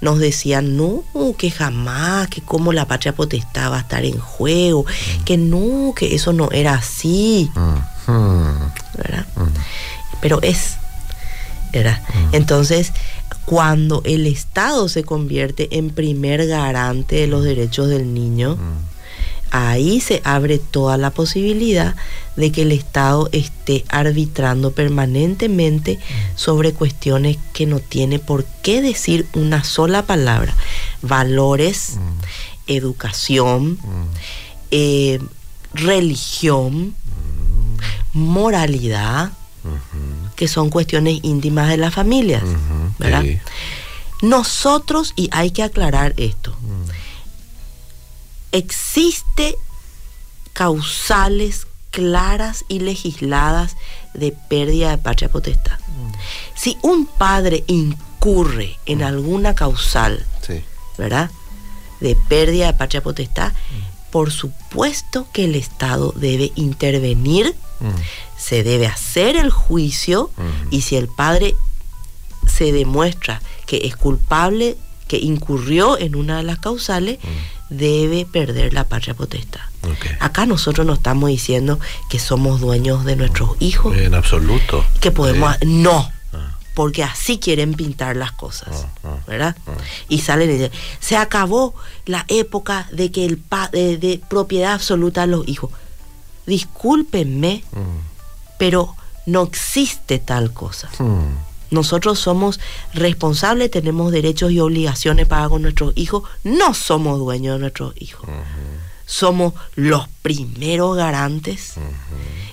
nos 0.00 0.20
decían, 0.20 0.76
no, 0.76 1.02
que 1.36 1.50
jamás, 1.50 2.28
que 2.28 2.40
como 2.40 2.72
la 2.72 2.86
patria 2.86 3.16
potestad 3.16 3.72
va 3.72 3.78
a 3.78 3.80
estar 3.80 4.04
en 4.04 4.20
juego, 4.20 4.86
que 5.24 5.36
no, 5.36 5.92
que 5.96 6.14
eso 6.14 6.32
no 6.32 6.52
era 6.52 6.74
así. 6.74 7.50
¿verdad? 8.96 9.26
Pero 10.20 10.40
es 10.42 10.76
Mm. 11.72 12.34
Entonces, 12.34 12.92
cuando 13.44 14.02
el 14.04 14.26
Estado 14.26 14.88
se 14.88 15.04
convierte 15.04 15.76
en 15.78 15.90
primer 15.90 16.46
garante 16.46 17.16
de 17.16 17.26
los 17.26 17.44
derechos 17.44 17.88
del 17.88 18.14
niño, 18.14 18.56
mm. 18.56 19.50
ahí 19.50 20.00
se 20.00 20.20
abre 20.24 20.58
toda 20.58 20.96
la 20.96 21.10
posibilidad 21.10 21.96
de 22.36 22.52
que 22.52 22.62
el 22.62 22.72
Estado 22.72 23.28
esté 23.32 23.84
arbitrando 23.88 24.72
permanentemente 24.72 25.98
sobre 26.36 26.72
cuestiones 26.72 27.38
que 27.52 27.66
no 27.66 27.80
tiene 27.80 28.18
por 28.18 28.44
qué 28.62 28.80
decir 28.80 29.26
una 29.34 29.64
sola 29.64 30.04
palabra. 30.06 30.54
Valores, 31.02 31.98
educación, 32.66 33.78
eh, 34.70 35.18
religión, 35.74 36.94
moralidad, 38.12 39.32
que 40.40 40.48
son 40.48 40.70
cuestiones 40.70 41.18
íntimas 41.22 41.68
de 41.68 41.76
la 41.76 41.90
familias, 41.90 42.42
¿verdad? 42.98 43.22
Nosotros, 44.22 45.12
y 45.14 45.28
hay 45.32 45.50
que 45.50 45.62
aclarar 45.62 46.14
esto, 46.16 46.56
existe 48.50 49.58
causales 50.54 51.66
claras 51.90 52.64
y 52.68 52.78
legisladas 52.78 53.76
de 54.14 54.32
pérdida 54.32 54.88
de 54.92 54.96
patria 54.96 55.28
potestad. 55.28 55.78
Si 56.56 56.78
un 56.80 57.04
padre 57.04 57.64
incurre 57.66 58.78
en 58.86 59.02
alguna 59.02 59.54
causal, 59.54 60.24
Sí. 60.40 60.64
¿verdad? 60.96 61.30
De 62.00 62.16
pérdida 62.30 62.68
de 62.68 62.72
patria 62.78 63.02
potestad, 63.02 63.52
por 64.10 64.32
supuesto 64.32 65.26
que 65.34 65.44
el 65.44 65.54
Estado 65.54 66.14
debe 66.16 66.50
intervenir. 66.54 67.54
Se 68.40 68.62
debe 68.62 68.86
hacer 68.86 69.36
el 69.36 69.50
juicio 69.50 70.30
y 70.70 70.80
si 70.80 70.96
el 70.96 71.08
padre 71.08 71.54
se 72.46 72.72
demuestra 72.72 73.42
que 73.66 73.82
es 73.86 73.94
culpable, 73.96 74.76
que 75.08 75.18
incurrió 75.18 75.98
en 75.98 76.14
una 76.16 76.38
de 76.38 76.42
las 76.44 76.58
causales, 76.58 77.18
debe 77.68 78.24
perder 78.26 78.72
la 78.72 78.84
patria 78.88 79.14
potestad. 79.14 79.60
Acá 80.20 80.46
nosotros 80.46 80.86
no 80.86 80.94
estamos 80.94 81.28
diciendo 81.30 81.78
que 82.10 82.18
somos 82.18 82.60
dueños 82.60 83.04
de 83.04 83.16
nuestros 83.16 83.50
hijos, 83.60 83.96
En 83.96 84.14
absoluto. 84.14 84.84
que 85.00 85.10
podemos... 85.10 85.54
No, 85.66 86.10
Ah. 86.32 86.56
porque 86.74 87.02
así 87.02 87.38
quieren 87.38 87.74
pintar 87.74 88.14
las 88.16 88.30
cosas, 88.32 88.86
Ah, 89.02 89.08
ah, 89.08 89.16
¿verdad? 89.26 89.56
Y 90.08 90.20
salen 90.20 90.48
y 90.50 90.52
dicen, 90.54 90.70
se 91.00 91.16
acabó 91.16 91.74
la 92.06 92.24
época 92.28 92.88
de 92.92 93.10
que 93.10 93.24
el 93.24 93.36
pa 93.36 93.66
de, 93.68 93.98
de 93.98 94.20
propiedad 94.30 94.72
absoluta 94.74 95.24
a 95.24 95.26
los 95.26 95.46
hijos. 95.48 95.70
Discúlpenme, 96.46 97.64
Mm. 97.72 98.09
Pero 98.60 98.94
no 99.24 99.44
existe 99.44 100.18
tal 100.18 100.52
cosa. 100.52 100.90
Mm. 100.98 101.50
Nosotros 101.70 102.18
somos 102.18 102.60
responsables, 102.92 103.70
tenemos 103.70 104.12
derechos 104.12 104.52
y 104.52 104.60
obligaciones 104.60 105.26
para 105.26 105.48
con 105.48 105.62
nuestros 105.62 105.94
hijos, 105.96 106.24
no 106.44 106.74
somos 106.74 107.18
dueños 107.18 107.54
de 107.54 107.60
nuestros 107.60 107.94
hijos. 107.96 108.28
Somos 109.06 109.54
los 109.76 110.08
primeros 110.20 110.94
garantes 110.94 111.74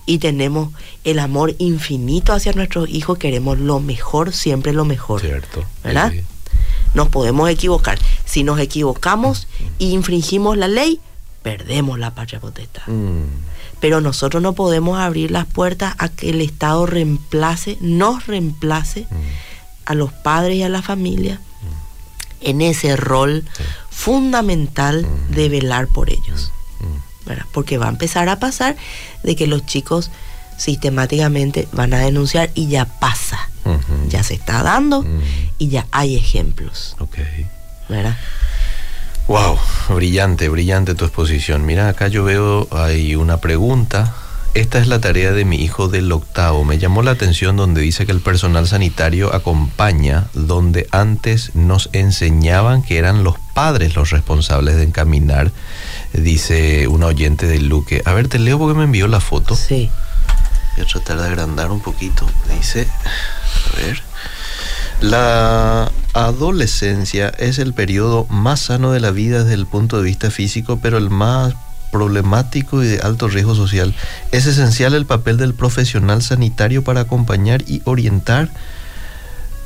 y 0.06 0.20
tenemos 0.20 0.70
el 1.04 1.20
amor 1.20 1.56
infinito 1.58 2.32
hacia 2.32 2.54
nuestros 2.54 2.88
hijos, 2.88 3.18
queremos 3.18 3.60
lo 3.60 3.82
mejor, 3.82 4.32
siempre 4.32 4.72
lo 4.72 4.86
mejor. 4.86 5.20
Cierto. 5.20 5.66
¿Verdad? 5.84 6.12
Sí. 6.14 6.24
Nos 6.94 7.10
podemos 7.10 7.50
equivocar. 7.50 8.00
Si 8.24 8.46
nos 8.46 8.60
equivocamos 8.60 9.48
e 9.78 9.86
infringimos 9.86 10.56
la 10.56 10.70
ley, 10.70 11.02
perdemos 11.44 12.00
la 12.00 12.16
patria 12.16 12.40
potestad. 12.40 12.84
Mm. 13.78 13.80
Pero 13.82 14.02
nosotros 14.02 14.42
no 14.44 14.54
podemos 14.54 15.00
abrir 15.00 15.32
las 15.32 15.46
puertas 15.46 15.96
a 15.98 16.10
que 16.10 16.30
el 16.32 16.42
Estado 16.42 16.86
reemplace, 16.86 17.78
nos 17.82 18.28
reemplace 18.28 19.08
a 19.86 19.94
los 19.94 20.12
padres 20.12 20.58
y 20.58 20.64
a 20.64 20.70
la 20.70 20.82
familia 20.82 21.40
en 22.42 22.62
ese 22.62 22.96
rol 22.96 23.46
fundamental 23.90 25.06
de 25.30 25.50
velar 25.50 25.88
por 25.88 26.10
ellos. 26.10 26.52
¿verdad? 27.26 27.46
Porque 27.52 27.78
va 27.78 27.88
a 27.88 27.90
empezar 27.90 28.30
a 28.30 28.40
pasar 28.40 28.78
de 29.24 29.36
que 29.36 29.48
los 29.48 29.66
chicos 29.66 30.12
sistemáticamente 30.58 31.68
van 31.74 31.94
a 31.94 32.00
denunciar 32.00 32.52
y 32.56 32.68
ya 32.68 32.86
pasa, 32.86 33.50
ya 34.08 34.24
se 34.24 34.36
está 34.36 34.64
dando 34.64 35.02
Mm. 35.04 35.22
y 35.58 35.68
ya 35.68 35.88
hay 35.92 36.16
ejemplos. 36.16 36.96
Ok. 37.00 37.18
¿verdad? 37.90 38.18
Wow, 39.28 39.58
brillante, 39.90 40.48
brillante 40.48 40.96
tu 40.96 41.04
exposición. 41.04 41.66
Mira, 41.66 41.90
acá 41.90 42.08
yo 42.08 42.24
veo 42.24 42.66
hay 42.72 43.16
una 43.16 43.42
pregunta. 43.42 44.16
Esta 44.54 44.80
es 44.80 44.88
la 44.88 45.02
tarea 45.02 45.34
de 45.34 45.44
mi 45.44 45.58
hijo 45.58 45.90
del 45.90 46.10
octavo. 46.14 46.64
Me 46.64 46.78
llamó 46.78 47.04
la 47.04 47.12
atención 47.12 47.58
donde 47.58 47.82
dice 47.82 48.06
que 48.06 48.14
el 48.14 48.22
personal 48.22 48.68
sanitario 48.68 49.36
acompaña 49.36 50.28
donde 50.34 50.88
antes 50.92 51.54
nos 51.56 51.90
enseñaban 51.92 52.84
que 52.84 52.98
eran 52.98 53.26
los 53.26 53.36
padres 53.54 53.96
los 53.96 54.12
responsables 54.12 54.78
de 54.78 54.84
encaminar, 54.84 55.52
dice 56.14 56.88
una 56.88 57.08
oyente 57.08 57.48
del 57.48 57.68
Luque. 57.68 58.02
A 58.06 58.14
ver, 58.14 58.30
te 58.30 58.40
leo 58.40 58.58
porque 58.58 58.78
me 58.78 58.86
envió 58.86 59.10
la 59.10 59.20
foto. 59.20 59.58
Sí. 59.58 59.92
Voy 60.78 60.86
a 60.86 60.88
tratar 60.88 61.20
de 61.20 61.28
agrandar 61.28 61.70
un 61.70 61.82
poquito. 61.82 62.26
Dice, 62.58 62.88
a 63.74 63.78
ver. 63.78 64.02
La 65.02 65.92
adolescencia 66.26 67.30
es 67.38 67.60
el 67.60 67.74
periodo 67.74 68.26
más 68.30 68.62
sano 68.62 68.92
de 68.92 69.00
la 69.00 69.12
vida 69.12 69.44
desde 69.44 69.54
el 69.54 69.68
punto 69.68 69.98
de 69.98 70.04
vista 70.04 70.32
físico, 70.32 70.80
pero 70.82 70.98
el 70.98 71.10
más 71.10 71.54
problemático 71.92 72.84
y 72.84 72.88
de 72.88 73.00
alto 73.00 73.28
riesgo 73.28 73.56
social. 73.56 73.94
Es 74.32 74.46
esencial 74.46 74.94
el 74.94 75.06
papel 75.06 75.38
del 75.38 75.54
profesional 75.54 76.22
sanitario 76.22 76.84
para 76.84 77.02
acompañar 77.02 77.64
y 77.68 77.82
orientar 77.86 78.50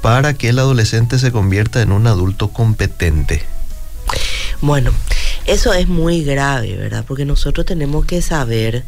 para 0.02 0.34
que 0.34 0.50
el 0.50 0.60
adolescente 0.60 1.20
se 1.20 1.32
convierta 1.32 1.82
en 1.82 1.92
un 1.92 2.08
adulto 2.08 2.50
competente. 2.50 3.44
Bueno, 4.62 4.92
eso 5.46 5.74
es 5.74 5.88
muy 5.88 6.24
grave, 6.24 6.76
¿verdad? 6.76 7.06
Porque 7.08 7.26
nosotros 7.26 7.66
tenemos 7.66 8.06
que 8.06 8.22
saber 8.22 8.84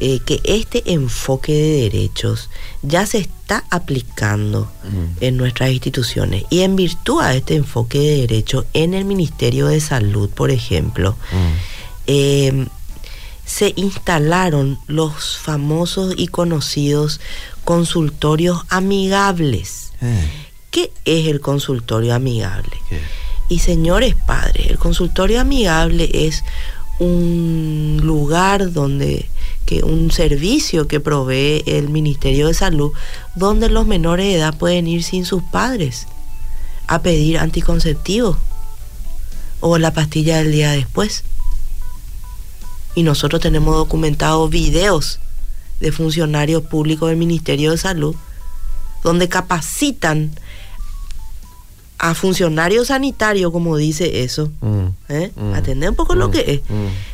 eh, 0.00 0.20
que 0.24 0.40
este 0.44 0.92
enfoque 0.92 1.52
de 1.52 1.82
derechos 1.82 2.50
ya 2.82 3.06
se 3.06 3.18
está 3.18 3.64
aplicando 3.70 4.70
en 5.20 5.36
nuestras 5.36 5.70
instituciones 5.70 6.44
y 6.50 6.60
en 6.60 6.76
virtud 6.76 7.20
a 7.20 7.34
este 7.34 7.56
enfoque 7.56 7.98
de 7.98 8.16
derechos 8.18 8.66
en 8.74 8.94
el 8.94 9.04
Ministerio 9.04 9.66
de 9.66 9.80
Salud, 9.80 10.30
por 10.30 10.50
ejemplo, 10.50 11.16
eh, 12.06 12.66
se 13.44 13.72
instalaron 13.76 14.78
los 14.86 15.38
famosos 15.38 16.14
y 16.16 16.28
conocidos 16.28 17.20
consultorios 17.64 18.60
amigables. 18.68 19.92
Eh, 20.02 20.30
¿Qué 20.70 20.92
es 21.06 21.26
el 21.26 21.40
consultorio 21.40 22.14
amigable? 22.14 22.76
¿qué? 22.88 23.00
Y 23.48 23.60
señores 23.60 24.14
padres, 24.14 24.66
el 24.66 24.78
consultorio 24.78 25.40
amigable 25.40 26.10
es 26.12 26.44
un 26.98 28.00
lugar 28.02 28.72
donde 28.72 29.28
que 29.68 29.84
un 29.84 30.10
servicio 30.10 30.88
que 30.88 30.98
provee 30.98 31.62
el 31.66 31.90
Ministerio 31.90 32.46
de 32.46 32.54
Salud 32.54 32.90
donde 33.34 33.68
los 33.68 33.86
menores 33.86 34.24
de 34.24 34.36
edad 34.36 34.56
pueden 34.56 34.88
ir 34.88 35.04
sin 35.04 35.26
sus 35.26 35.42
padres 35.42 36.06
a 36.86 37.02
pedir 37.02 37.38
anticonceptivos 37.38 38.38
o 39.60 39.76
la 39.76 39.92
pastilla 39.92 40.38
del 40.38 40.52
día 40.52 40.70
después. 40.70 41.22
Y 42.94 43.02
nosotros 43.02 43.42
tenemos 43.42 43.76
documentados 43.76 44.48
videos 44.48 45.20
de 45.80 45.92
funcionarios 45.92 46.62
públicos 46.62 47.10
del 47.10 47.18
Ministerio 47.18 47.72
de 47.72 47.76
Salud 47.76 48.16
donde 49.04 49.28
capacitan 49.28 50.30
a 51.98 52.14
funcionarios 52.14 52.86
sanitarios, 52.86 53.52
como 53.52 53.76
dice 53.76 54.22
eso, 54.22 54.50
Mm, 54.62 54.86
¿eh? 55.10 55.30
Mm. 55.36 55.52
atender 55.52 55.90
un 55.90 55.96
poco 55.96 56.14
lo 56.14 56.28
mm, 56.28 56.30
que 56.30 56.52
es, 56.52 56.60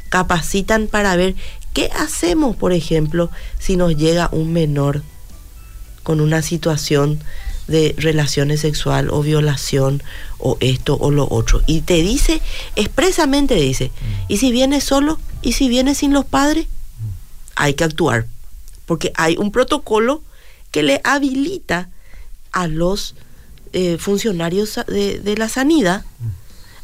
capacitan 0.09 0.87
para 0.87 1.17
ver 1.17 1.35
qué 1.75 1.91
hacemos, 1.99 2.57
por 2.57 2.73
ejemplo, 2.73 3.31
si 3.59 3.77
nos 3.77 3.95
llega 3.97 4.31
un 4.33 4.53
menor 4.53 5.03
con 6.03 6.21
una 6.21 6.41
situación 6.41 7.23
de 7.67 7.95
relaciones 7.99 8.61
sexual 8.61 9.09
o 9.11 9.23
violación 9.23 10.03
o 10.39 10.57
esto 10.61 10.97
o 10.99 11.11
lo 11.11 11.27
otro. 11.31 11.63
Y 11.67 11.81
te 11.81 12.03
dice, 12.03 12.41
expresamente 12.77 13.55
dice, 13.57 13.91
¿y 14.29 14.39
si 14.39 14.53
viene 14.53 14.81
solo? 14.81 15.19
¿Y 15.43 15.53
si 15.53 15.69
viene 15.69 15.95
sin 15.95 16.13
los 16.13 16.25
padres? 16.25 16.67
Hay 17.57 17.75
que 17.75 17.85
actuar, 17.85 18.27
porque 18.87 19.13
hay 19.17 19.37
un 19.37 19.51
protocolo 19.51 20.23
que 20.71 20.83
le 20.83 21.01
habilita 21.05 21.89
a 22.53 22.67
los 22.67 23.15
eh, 23.73 23.99
funcionarios 23.99 24.79
de, 24.87 25.19
de 25.19 25.37
la 25.37 25.49
sanidad 25.49 26.05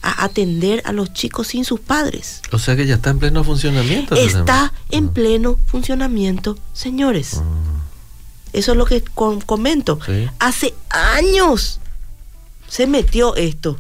a 0.03 0.25
atender 0.25 0.83
a 0.87 0.93
los 0.93 1.13
chicos 1.13 1.49
sin 1.49 1.65
sus 1.65 1.81
padres. 1.81 2.41
O 2.53 2.59
sea 2.59 2.75
que 2.77 2.87
ya 2.87 2.95
está 2.97 3.11
en 3.11 3.19
pleno 3.19 3.45
funcionamiento. 3.45 4.15
Está 4.15 4.73
en 4.91 5.09
pleno 5.11 5.59
funcionamiento, 5.67 6.59
señores. 6.73 7.41
Eso 8.53 8.73
es 8.73 8.79
lo 8.79 8.85
que 8.87 9.03
com- 9.03 9.41
comento. 9.41 9.99
Sí. 10.07 10.29
Hace 10.39 10.75
años 10.89 11.81
se 12.69 12.87
metió 12.87 13.37
esto. 13.37 13.79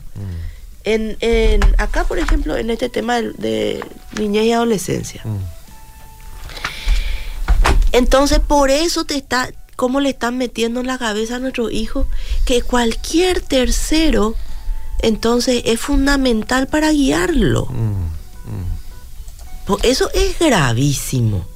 En, 0.85 1.16
en- 1.20 1.61
acá, 1.78 2.04
por 2.04 2.18
ejemplo, 2.18 2.56
en 2.56 2.70
este 2.70 2.88
tema 2.88 3.16
de, 3.20 3.33
de 3.33 3.85
niñez 4.18 4.44
y 4.44 4.52
adolescencia. 4.52 5.22
Entonces, 7.92 8.38
por 8.38 8.70
eso 8.70 9.04
te 9.04 9.16
está, 9.16 9.50
cómo 9.76 10.00
le 10.00 10.11
están 10.11 10.38
metiendo 10.38 10.80
en 10.80 10.87
la 10.87 10.98
cabeza 10.98 11.37
a 11.37 11.38
nuestros 11.40 11.72
hijos 11.72 12.06
que 12.44 12.62
cualquier 12.62 13.40
tercero, 13.40 14.37
entonces 15.03 15.63
es 15.67 15.81
fundamental 15.81 16.67
para 16.67 16.91
guiarlo. 16.93 17.67
Mm. 17.67 18.11
Pues 19.67 19.85
Eso 19.85 20.11
es 20.15 20.39
gravísimo. 20.39 21.47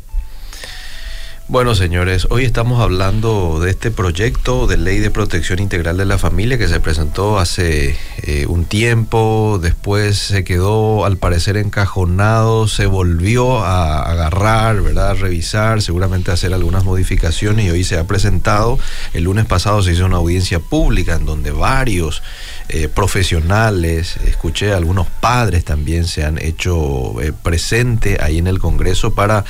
Bueno, 1.46 1.74
señores, 1.74 2.26
hoy 2.30 2.46
estamos 2.46 2.80
hablando 2.80 3.60
de 3.60 3.68
este 3.68 3.90
proyecto 3.90 4.66
de 4.66 4.78
ley 4.78 4.98
de 4.98 5.10
protección 5.10 5.58
integral 5.58 5.98
de 5.98 6.06
la 6.06 6.16
familia 6.16 6.56
que 6.56 6.68
se 6.68 6.80
presentó 6.80 7.38
hace 7.38 7.98
eh, 8.22 8.46
un 8.46 8.64
tiempo, 8.64 9.60
después 9.60 10.16
se 10.16 10.42
quedó 10.42 11.04
al 11.04 11.18
parecer 11.18 11.58
encajonado, 11.58 12.66
se 12.66 12.86
volvió 12.86 13.62
a 13.62 14.10
agarrar, 14.10 14.80
¿verdad? 14.80 15.10
A 15.10 15.14
revisar, 15.14 15.82
seguramente 15.82 16.30
a 16.30 16.34
hacer 16.34 16.54
algunas 16.54 16.84
modificaciones 16.84 17.66
y 17.66 17.70
hoy 17.70 17.84
se 17.84 17.98
ha 17.98 18.06
presentado. 18.06 18.78
El 19.12 19.24
lunes 19.24 19.44
pasado 19.44 19.82
se 19.82 19.92
hizo 19.92 20.06
una 20.06 20.16
audiencia 20.16 20.60
pública 20.60 21.16
en 21.16 21.26
donde 21.26 21.50
varios 21.50 22.22
eh, 22.68 22.88
profesionales, 22.88 24.16
escuché 24.26 24.72
algunos 24.72 25.06
padres 25.06 25.64
también 25.64 26.06
se 26.06 26.24
han 26.24 26.38
hecho 26.38 27.20
eh, 27.20 27.32
presente 27.32 28.18
ahí 28.20 28.38
en 28.38 28.46
el 28.46 28.58
Congreso 28.58 29.14
para 29.14 29.44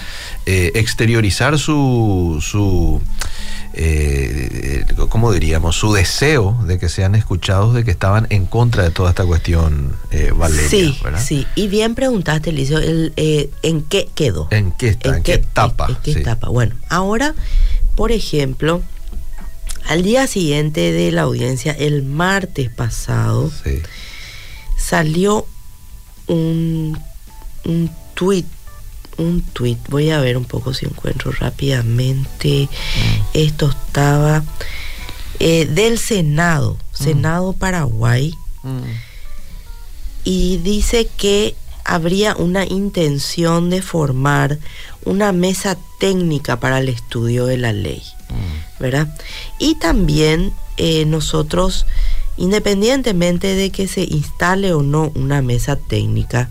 eh, 0.47 0.73
exteriorizar 0.75 1.59
su 1.59 2.41
su, 2.41 3.01
eh, 3.77 4.85
¿cómo 5.09 5.33
diríamos? 5.33 5.77
Su 5.77 5.93
deseo 5.93 6.57
de 6.67 6.79
que 6.79 6.89
sean 6.89 7.15
escuchados, 7.15 7.75
de 7.75 7.85
que 7.85 7.91
estaban 7.91 8.27
en 8.31 8.47
contra 8.47 8.85
de 8.85 8.91
toda 8.91 9.11
esta 9.11 9.25
cuestión, 9.25 9.97
eh, 10.11 10.33
Valeria. 10.35 10.69
Sí, 10.69 10.97
sí. 11.19 11.47
Y 11.57 11.69
bien 11.69 11.95
preguntaste, 11.95 12.53
Licio, 12.53 12.79
el, 12.79 13.13
eh, 13.17 13.51
¿en 13.63 13.83
qué 13.83 14.09
quedó? 14.15 14.49
¿En 14.51 14.73
qué 14.73 14.89
está? 14.89 15.17
¿En, 15.17 15.23
qué, 15.23 15.35
etapa? 15.35 15.87
¿En, 15.89 15.97
qué 15.97 16.13
etapa? 16.13 16.49
Bueno, 16.49 16.75
ahora, 16.89 17.35
por 17.97 18.13
ejemplo, 18.13 18.83
al 19.87 20.03
día 20.03 20.27
siguiente 20.27 20.93
de 20.93 21.13
la 21.13 21.23
audiencia, 21.23 21.73
el 21.73 22.03
martes 22.03 22.71
pasado, 22.71 23.53
salió 24.77 25.47
un, 26.27 26.99
un 27.65 27.91
tuit 28.15 28.47
un 29.19 29.43
tuit, 29.43 29.79
voy 29.89 30.11
a 30.11 30.21
ver 30.21 30.37
un 30.37 30.45
poco 30.45 30.75
si 30.75 30.87
encuentro 30.87 31.33
rápidamente. 31.33 32.69
Mm. 32.69 33.21
Esto 33.35 33.71
estaba 33.71 34.45
eh, 35.39 35.67
del 35.67 35.99
Senado, 35.99 36.75
mm. 36.75 37.03
Senado 37.03 37.53
Paraguay, 37.53 38.35
mm. 38.63 38.83
y 40.25 40.59
dice 40.59 41.09
que 41.17 41.55
habría 41.85 42.35
una 42.37 42.65
intención 42.65 43.71
de 43.71 43.83
formar 43.83 44.59
una 45.05 45.33
mesa 45.33 45.77
técnica 46.01 46.59
para 46.59 46.79
el 46.79 46.89
estudio 46.89 47.47
de 47.47 47.59
la 47.59 47.73
ley, 47.73 48.03
¿verdad? 48.79 49.09
Y 49.59 49.77
también 49.77 50.53
eh, 50.77 51.05
nosotros, 51.05 51.87
independientemente 52.37 53.55
de 53.55 53.71
que 53.71 53.89
se 53.89 54.03
instale 54.03 54.73
o 54.73 54.83
no 54.83 55.13
una 55.15 55.43
mesa 55.43 55.77
técnica, 55.77 56.51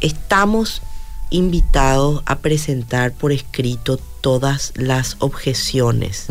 estamos 0.00 0.82
invitados 1.30 2.22
a 2.26 2.38
presentar 2.38 3.12
por 3.12 3.32
escrito 3.32 3.98
todas 4.20 4.72
las 4.76 5.16
objeciones 5.18 6.26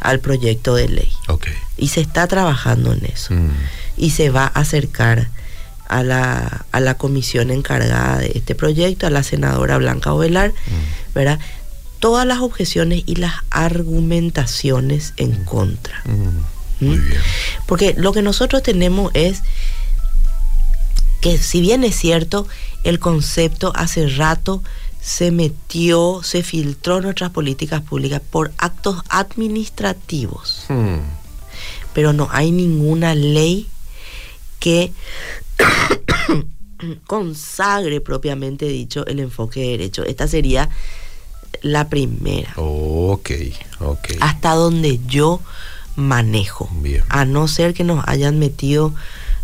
al 0.00 0.20
proyecto 0.20 0.74
de 0.74 0.88
ley. 0.88 1.12
Y 1.76 1.88
se 1.88 2.00
está 2.00 2.26
trabajando 2.26 2.92
en 2.92 3.04
eso. 3.06 3.34
Y 3.96 4.10
se 4.10 4.30
va 4.30 4.44
a 4.44 4.60
acercar 4.60 5.28
a 5.88 6.02
la, 6.02 6.66
a 6.72 6.80
la 6.80 6.96
comisión 6.96 7.50
encargada 7.50 8.18
de 8.18 8.32
este 8.34 8.54
proyecto, 8.54 9.06
a 9.06 9.10
la 9.10 9.22
senadora 9.22 9.78
Blanca 9.78 10.12
Ovelar, 10.12 10.50
mm. 10.50 11.14
¿verdad? 11.14 11.38
Todas 12.00 12.26
las 12.26 12.40
objeciones 12.40 13.02
y 13.06 13.16
las 13.16 13.34
argumentaciones 13.50 15.14
en 15.16 15.42
mm. 15.42 15.44
contra. 15.44 16.02
Muy 16.80 16.98
bien. 16.98 17.20
Porque 17.66 17.94
lo 17.96 18.12
que 18.12 18.22
nosotros 18.22 18.62
tenemos 18.62 19.10
es 19.14 19.42
que 21.20 21.38
si 21.38 21.60
bien 21.60 21.84
es 21.84 21.96
cierto, 21.96 22.46
el 22.84 22.98
concepto 22.98 23.72
hace 23.74 24.08
rato 24.08 24.62
se 25.00 25.30
metió, 25.30 26.20
se 26.22 26.42
filtró 26.42 26.96
en 26.96 27.04
nuestras 27.04 27.30
políticas 27.30 27.80
públicas 27.80 28.20
por 28.28 28.52
actos 28.58 29.02
administrativos. 29.08 30.64
Hmm. 30.68 30.98
Pero 31.94 32.12
no 32.12 32.28
hay 32.32 32.50
ninguna 32.50 33.14
ley 33.14 33.68
que 34.58 34.92
consagre 37.06 38.00
propiamente 38.00 38.66
dicho 38.66 39.06
el 39.06 39.20
enfoque 39.20 39.60
de 39.60 39.68
derecho. 39.68 40.04
Esta 40.04 40.26
sería 40.26 40.68
la 41.62 41.88
primera. 41.88 42.52
Ok, 42.56 43.30
ok. 43.80 44.08
Hasta 44.20 44.54
donde 44.54 45.00
yo 45.06 45.40
manejo. 45.96 46.68
Bien. 46.80 47.02
A 47.08 47.24
no 47.24 47.48
ser 47.48 47.74
que 47.74 47.84
nos 47.84 48.06
hayan 48.06 48.38
metido 48.38 48.94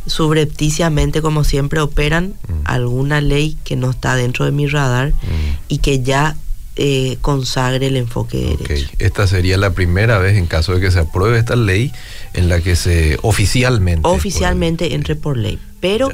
subrepticiamente, 0.06 1.22
como 1.22 1.44
siempre, 1.44 1.80
operan 1.80 2.34
mm. 2.48 2.52
alguna 2.64 3.20
ley 3.20 3.56
que 3.64 3.76
no 3.76 3.90
está 3.90 4.16
dentro 4.16 4.44
de 4.44 4.52
mi 4.52 4.66
radar 4.66 5.10
mm. 5.10 5.56
y 5.68 5.78
que 5.78 6.02
ya 6.02 6.36
eh, 6.76 7.18
consagre 7.20 7.86
el 7.86 7.96
enfoque 7.96 8.38
de 8.38 8.56
derecho. 8.56 8.88
Esta 8.98 9.26
sería 9.26 9.56
la 9.58 9.70
primera 9.70 10.18
vez, 10.18 10.36
en 10.36 10.46
caso 10.46 10.74
de 10.74 10.80
que 10.80 10.90
se 10.90 11.00
apruebe 11.00 11.38
esta 11.38 11.56
ley, 11.56 11.92
en 12.34 12.48
la 12.48 12.60
que 12.60 12.76
se 12.76 13.18
oficialmente... 13.22 14.08
Oficialmente 14.08 14.94
entre 14.94 15.16
por 15.16 15.36
ley. 15.36 15.58
Pero... 15.80 16.10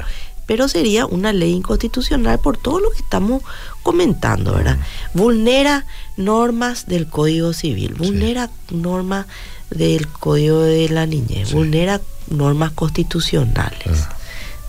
pero 0.49 0.67
sería 0.67 1.05
una 1.05 1.31
ley 1.31 1.51
inconstitucional 1.51 2.39
por 2.39 2.57
todo 2.57 2.79
lo 2.79 2.89
que 2.89 2.97
estamos 2.97 3.43
comentando, 3.83 4.55
¿verdad? 4.55 4.77
Mm. 5.13 5.17
Vulnera 5.19 5.85
normas 6.17 6.87
del 6.87 7.07
Código 7.07 7.53
Civil, 7.53 7.93
vulnera 7.93 8.49
normas 8.71 9.27
del 9.69 10.07
Código 10.07 10.61
de 10.61 10.89
la 10.89 11.05
Niñez, 11.05 11.53
vulnera 11.53 12.01
normas 12.31 12.71
constitucionales, 12.71 14.07
ah. 14.07 14.17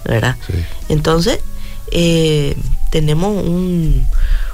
¿verdad? 0.04 0.36
Entonces, 0.90 1.40
eh, 1.92 2.58
tenemos 2.90 3.42
un, 3.42 4.06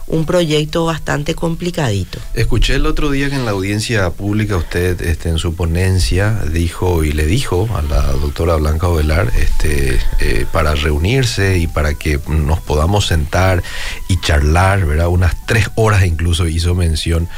un 0.09 0.25
proyecto 0.25 0.85
bastante 0.85 1.35
complicadito. 1.35 2.19
Escuché 2.35 2.77
el 2.77 2.87
otro 2.87 3.11
día 3.11 3.29
que 3.29 3.35
en 3.35 3.45
la 3.45 3.51
audiencia 3.51 4.11
pública 4.11 4.57
usted 4.57 5.01
este, 5.03 5.29
en 5.29 5.39
su 5.39 5.55
ponencia 5.55 6.39
dijo 6.53 7.03
y 7.03 7.13
le 7.13 7.27
dijo 7.27 7.69
a 7.75 7.83
la 7.83 8.03
doctora 8.13 8.55
Blanca 8.55 8.89
Ovelar 8.89 9.33
este, 9.37 9.99
eh, 10.21 10.47
para 10.53 10.77
reunirse 10.77 11.59
y 11.59 11.67
para 11.67 11.95
que 11.95 12.21
nos 12.29 12.61
podamos 12.61 13.07
sentar 13.07 13.65
y 14.09 14.21
charlar, 14.21 14.87
¿verdad? 14.87 15.09
Unas 15.09 15.45
tres 15.45 15.71
horas 15.75 16.07
incluso 16.07 16.47
hizo 16.47 16.75
mención. 16.77 17.29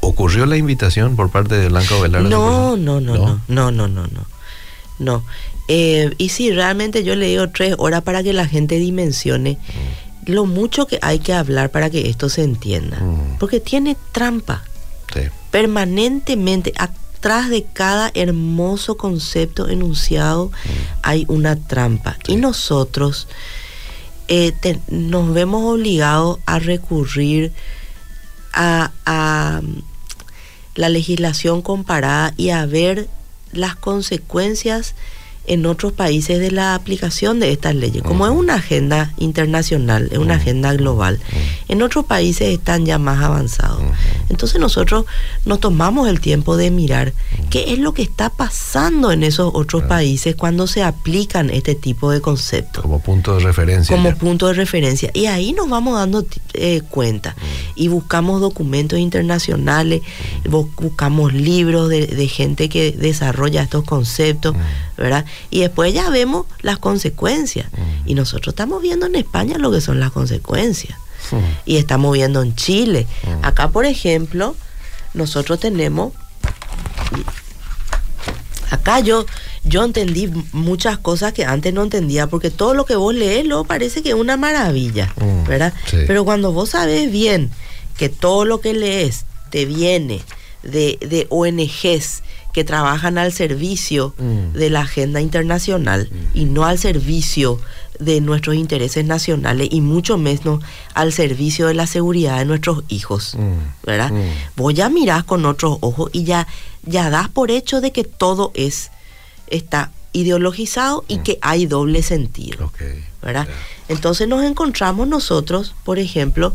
¿Ocurrió 0.00 0.44
la 0.44 0.58
invitación 0.58 1.16
por 1.16 1.30
parte 1.30 1.54
de 1.54 1.68
Blanca 1.68 1.96
Ovelar? 1.96 2.22
No, 2.22 2.76
no, 2.76 3.00
no, 3.00 3.16
no, 3.16 3.40
no, 3.48 3.70
no, 3.70 3.88
no, 3.88 4.06
no. 4.06 4.26
No. 4.98 5.24
Eh, 5.68 6.12
y 6.18 6.28
sí, 6.28 6.50
realmente 6.50 7.02
yo 7.02 7.16
le 7.16 7.26
digo 7.28 7.48
tres 7.48 7.74
horas 7.78 8.02
para 8.02 8.22
que 8.22 8.34
la 8.34 8.46
gente 8.46 8.78
dimensione. 8.78 9.52
Mm 9.52 10.09
lo 10.26 10.46
mucho 10.46 10.86
que 10.86 10.98
hay 11.02 11.18
que 11.18 11.32
hablar 11.32 11.70
para 11.70 11.90
que 11.90 12.08
esto 12.08 12.28
se 12.28 12.42
entienda. 12.42 13.00
Mm. 13.00 13.38
Porque 13.38 13.60
tiene 13.60 13.96
trampa. 14.12 14.64
Permanentemente, 15.50 16.72
atrás 16.78 17.50
de 17.50 17.64
cada 17.64 18.12
hermoso 18.14 18.96
concepto 18.96 19.68
enunciado, 19.68 20.46
mm. 20.46 20.52
hay 21.02 21.24
una 21.28 21.56
trampa. 21.56 22.16
Y 22.28 22.36
nosotros 22.36 23.26
eh, 24.28 24.52
nos 24.88 25.34
vemos 25.34 25.64
obligados 25.64 26.38
a 26.46 26.60
recurrir 26.60 27.52
a, 28.52 28.92
a 29.04 29.60
la 30.76 30.88
legislación 30.88 31.62
comparada 31.62 32.32
y 32.36 32.50
a 32.50 32.64
ver 32.66 33.08
las 33.52 33.74
consecuencias 33.74 34.94
en 35.46 35.66
otros 35.66 35.92
países 35.92 36.38
de 36.38 36.50
la 36.50 36.74
aplicación 36.74 37.40
de 37.40 37.52
estas 37.52 37.74
leyes. 37.74 38.02
Como 38.02 38.26
es 38.26 38.32
una 38.32 38.54
agenda 38.54 39.12
internacional, 39.18 40.08
es 40.12 40.18
una 40.18 40.34
agenda 40.34 40.72
global, 40.74 41.18
en 41.68 41.82
otros 41.82 42.04
países 42.04 42.48
están 42.48 42.86
ya 42.86 42.98
más 42.98 43.22
avanzados. 43.22 43.82
Entonces 44.28 44.60
nosotros 44.60 45.06
nos 45.44 45.60
tomamos 45.60 46.08
el 46.08 46.20
tiempo 46.20 46.56
de 46.56 46.70
mirar 46.70 47.12
qué 47.50 47.72
es 47.72 47.78
lo 47.78 47.94
que 47.94 48.02
está 48.02 48.30
pasando 48.30 49.12
en 49.12 49.22
esos 49.22 49.50
otros 49.54 49.82
países 49.84 50.36
cuando 50.36 50.66
se 50.66 50.82
aplican 50.82 51.50
este 51.50 51.74
tipo 51.74 52.10
de 52.10 52.20
conceptos. 52.20 52.82
Como 52.82 53.00
punto 53.00 53.34
de 53.34 53.40
referencia. 53.40 53.94
Como 53.94 54.14
punto 54.16 54.46
de 54.48 54.54
referencia. 54.54 55.10
Y 55.14 55.26
ahí 55.26 55.52
nos 55.52 55.68
vamos 55.68 55.98
dando 55.98 56.24
eh, 56.54 56.82
cuenta. 56.88 57.34
Y 57.74 57.88
buscamos 57.88 58.40
documentos 58.40 58.98
internacionales, 58.98 60.02
buscamos 60.44 61.32
libros 61.32 61.88
de, 61.88 62.06
de 62.06 62.28
gente 62.28 62.68
que 62.68 62.92
desarrolla 62.92 63.62
estos 63.62 63.84
conceptos, 63.84 64.54
¿verdad? 64.96 65.24
Y 65.50 65.60
después 65.60 65.92
ya 65.92 66.10
vemos 66.10 66.46
las 66.62 66.78
consecuencias. 66.78 67.68
Y 68.06 68.14
nosotros 68.14 68.52
estamos 68.52 68.82
viendo 68.82 69.06
en 69.06 69.16
España 69.16 69.58
lo 69.58 69.70
que 69.70 69.80
son 69.80 70.00
las 70.00 70.10
consecuencias. 70.12 70.98
Y 71.64 71.76
estamos 71.76 72.12
viendo 72.14 72.42
en 72.42 72.54
Chile. 72.54 73.06
Acá, 73.42 73.68
por 73.68 73.86
ejemplo, 73.86 74.56
nosotros 75.14 75.60
tenemos... 75.60 76.12
Acá 78.70 79.00
yo, 79.00 79.26
yo 79.64 79.84
entendí 79.84 80.30
muchas 80.52 80.96
cosas 80.98 81.32
que 81.32 81.44
antes 81.44 81.74
no 81.74 81.82
entendía, 81.82 82.28
porque 82.28 82.50
todo 82.50 82.72
lo 82.74 82.84
que 82.84 82.94
vos 82.94 83.12
lees 83.12 83.44
luego 83.44 83.64
parece 83.64 84.02
que 84.02 84.10
es 84.10 84.14
una 84.14 84.36
maravilla, 84.36 85.12
¿verdad? 85.48 85.74
Pero 86.06 86.24
cuando 86.24 86.52
vos 86.52 86.70
sabes 86.70 87.10
bien 87.10 87.50
que 87.96 88.08
todo 88.08 88.44
lo 88.44 88.60
que 88.60 88.72
lees 88.72 89.26
te 89.50 89.66
viene 89.66 90.22
de, 90.62 90.98
de 91.00 91.26
ONGs 91.30 92.22
que 92.52 92.64
trabajan 92.64 93.18
al 93.18 93.32
servicio 93.32 94.14
mm. 94.18 94.56
de 94.56 94.70
la 94.70 94.80
agenda 94.80 95.20
internacional 95.20 96.08
mm. 96.10 96.38
y 96.38 96.44
no 96.44 96.64
al 96.64 96.78
servicio 96.78 97.60
de 97.98 98.20
nuestros 98.20 98.56
intereses 98.56 99.04
nacionales 99.04 99.68
y 99.70 99.80
mucho 99.80 100.16
menos 100.16 100.64
al 100.94 101.12
servicio 101.12 101.66
de 101.66 101.74
la 101.74 101.86
seguridad 101.86 102.38
de 102.38 102.46
nuestros 102.46 102.84
hijos, 102.88 103.36
mm. 103.36 103.86
¿verdad? 103.86 104.10
Vos 104.56 104.74
ya 104.74 104.88
mirás 104.88 105.24
con 105.24 105.44
otros 105.44 105.78
ojos 105.80 106.10
y 106.12 106.24
ya, 106.24 106.46
ya 106.82 107.10
das 107.10 107.28
por 107.28 107.50
hecho 107.50 107.80
de 107.80 107.92
que 107.92 108.04
todo 108.04 108.52
es, 108.54 108.90
está 109.48 109.92
ideologizado 110.12 111.04
y 111.08 111.18
que 111.18 111.38
hay 111.40 111.66
doble 111.66 112.02
sentido, 112.02 112.72
¿verdad? 113.22 113.46
Entonces 113.88 114.26
nos 114.26 114.42
encontramos 114.44 115.06
nosotros, 115.06 115.74
por 115.84 115.98
ejemplo, 115.98 116.52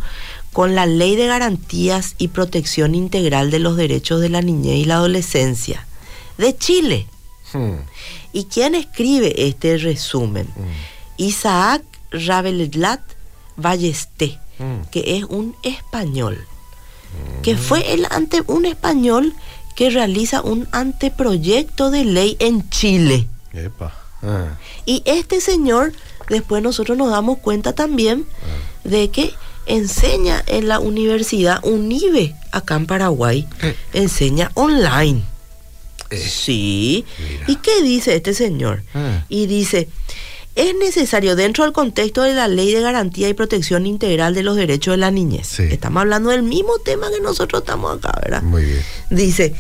con 0.56 0.74
la 0.74 0.86
Ley 0.86 1.18
de 1.18 1.28
Garantías 1.28 2.16
y 2.18 2.30
Protección 2.30 2.96
Integral 2.96 3.52
de 3.52 3.60
los 3.60 3.76
Derechos 3.76 4.22
de 4.22 4.30
la 4.30 4.42
Niñez 4.42 4.78
y 4.78 4.86
la 4.86 4.96
Adolescencia 4.96 5.86
de 6.38 6.58
Chile. 6.58 7.08
Hmm. 7.52 7.80
¿Y 8.32 8.46
quién 8.46 8.74
escribe 8.74 9.50
este 9.50 9.78
resumen? 9.78 10.46
Hmm. 10.46 10.72
Isaac 11.18 11.84
Ravelat 12.10 13.02
Ballesté, 13.58 14.40
hmm. 14.58 14.88
que 14.92 15.18
es 15.18 15.26
un 15.26 15.58
español. 15.62 16.48
que 17.44 17.58
fue 17.58 17.94
el 17.94 18.08
ante, 18.10 18.42
un 18.48 18.66
español 18.66 19.34
que 19.76 19.90
realiza 19.90 20.42
un 20.42 20.70
anteproyecto 20.72 21.92
de 21.92 22.06
ley 22.06 22.38
en 22.40 22.70
Chile. 22.70 23.28
Epa. 23.52 23.94
Ah, 24.24 24.58
Y 24.86 25.04
este 25.04 25.42
señor, 25.42 25.92
después 26.30 26.64
nosotros 26.64 26.98
nos 26.98 27.12
damos 27.12 27.40
cuenta 27.40 27.74
también 27.74 28.26
ah. 28.26 28.88
de 28.88 29.10
que 29.10 29.34
enseña 29.66 30.44
en 30.48 30.68
la 30.68 30.80
universidad 30.80 31.60
UNIBE, 31.64 32.36
acá 32.52 32.76
en 32.76 32.86
Paraguay. 32.86 33.48
Eh. 33.62 33.76
Enseña 33.94 34.52
online. 34.54 35.24
Eh, 36.10 36.18
Sí. 36.18 37.06
mira. 37.18 37.46
¿Y 37.48 37.56
qué 37.58 37.82
dice 37.82 38.16
este 38.16 38.34
señor? 38.34 38.84
Ah. 38.94 39.26
Y 39.28 39.48
dice, 39.48 39.88
es 40.56 40.74
necesario 40.76 41.36
dentro 41.36 41.64
del 41.64 41.74
contexto 41.74 42.22
de 42.22 42.34
la 42.34 42.48
ley 42.48 42.72
de 42.72 42.80
garantía 42.82 43.28
y 43.28 43.34
protección 43.34 43.86
integral 43.86 44.34
de 44.36 44.44
los 44.44 44.56
derechos 44.56 44.94
de 44.94 44.98
la 44.98 45.12
niñez. 45.12 45.48
Sí. 45.48 45.64
Estamos 45.64 46.02
hablando 46.02 46.30
del 46.30 46.44
mismo 46.44 46.74
tema 46.86 47.10
que 47.12 47.20
nosotros 47.20 47.62
estamos 47.64 47.98
acá, 47.98 48.18
¿verdad? 48.24 48.42
Muy 48.44 48.64
bien. 48.64 48.82
Dice, 49.10 49.54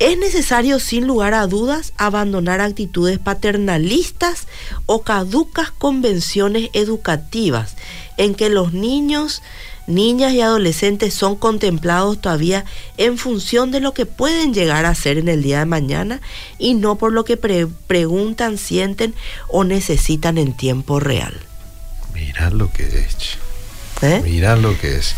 es 0.00 0.18
necesario 0.18 0.80
sin 0.80 1.06
lugar 1.06 1.34
a 1.34 1.46
dudas 1.46 1.92
abandonar 1.96 2.60
actitudes 2.60 3.18
paternalistas 3.18 4.48
o 4.86 5.02
caducas 5.02 5.70
convenciones 5.70 6.70
educativas 6.72 7.76
en 8.16 8.34
que 8.34 8.48
los 8.48 8.72
niños, 8.72 9.42
niñas 9.86 10.32
y 10.32 10.40
adolescentes 10.40 11.14
son 11.14 11.36
contemplados 11.36 12.20
todavía 12.20 12.64
en 12.96 13.18
función 13.18 13.70
de 13.70 13.80
lo 13.80 13.92
que 13.94 14.06
pueden 14.06 14.52
llegar 14.54 14.86
a 14.86 14.94
ser 14.94 15.18
en 15.18 15.28
el 15.28 15.42
día 15.42 15.58
de 15.60 15.66
mañana 15.66 16.20
y 16.58 16.74
no 16.74 16.96
por 16.96 17.12
lo 17.12 17.24
que 17.24 17.36
pre- 17.36 17.66
preguntan, 17.86 18.56
sienten 18.58 19.14
o 19.48 19.64
necesitan 19.64 20.38
en 20.38 20.54
tiempo 20.54 20.98
real. 20.98 21.34
Mira 22.14 22.50
lo 22.50 22.72
que 22.72 22.84
es. 22.84 23.16
che. 23.18 23.49
¿Eh? 24.02 24.20
Mira 24.24 24.56
lo 24.56 24.78
que 24.78 24.96
es. 24.96 25.14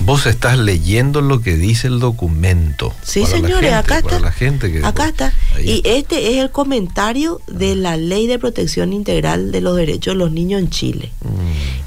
Vos 0.00 0.26
estás 0.26 0.58
leyendo 0.58 1.20
lo 1.20 1.40
que 1.40 1.56
dice 1.56 1.86
el 1.86 2.00
documento. 2.00 2.92
Sí, 3.02 3.20
Para 3.22 3.30
la 3.32 3.36
señores, 3.38 3.70
gente, 3.70 3.74
acá 3.74 4.02
para 4.02 4.16
está. 4.16 4.20
la 4.20 4.32
gente 4.32 4.72
que 4.72 4.84
acá 4.84 5.06
está. 5.08 5.32
Ahí 5.54 5.82
Y 5.84 5.88
este 5.88 6.32
es 6.32 6.38
el 6.42 6.50
comentario 6.50 7.40
de 7.46 7.76
la 7.76 7.96
Ley 7.96 8.26
de 8.26 8.38
Protección 8.38 8.92
Integral 8.92 9.52
de 9.52 9.60
los 9.60 9.76
Derechos 9.76 10.14
de 10.14 10.18
los 10.18 10.32
Niños 10.32 10.60
en 10.62 10.70
Chile. 10.70 11.12
Mm, 11.22 11.28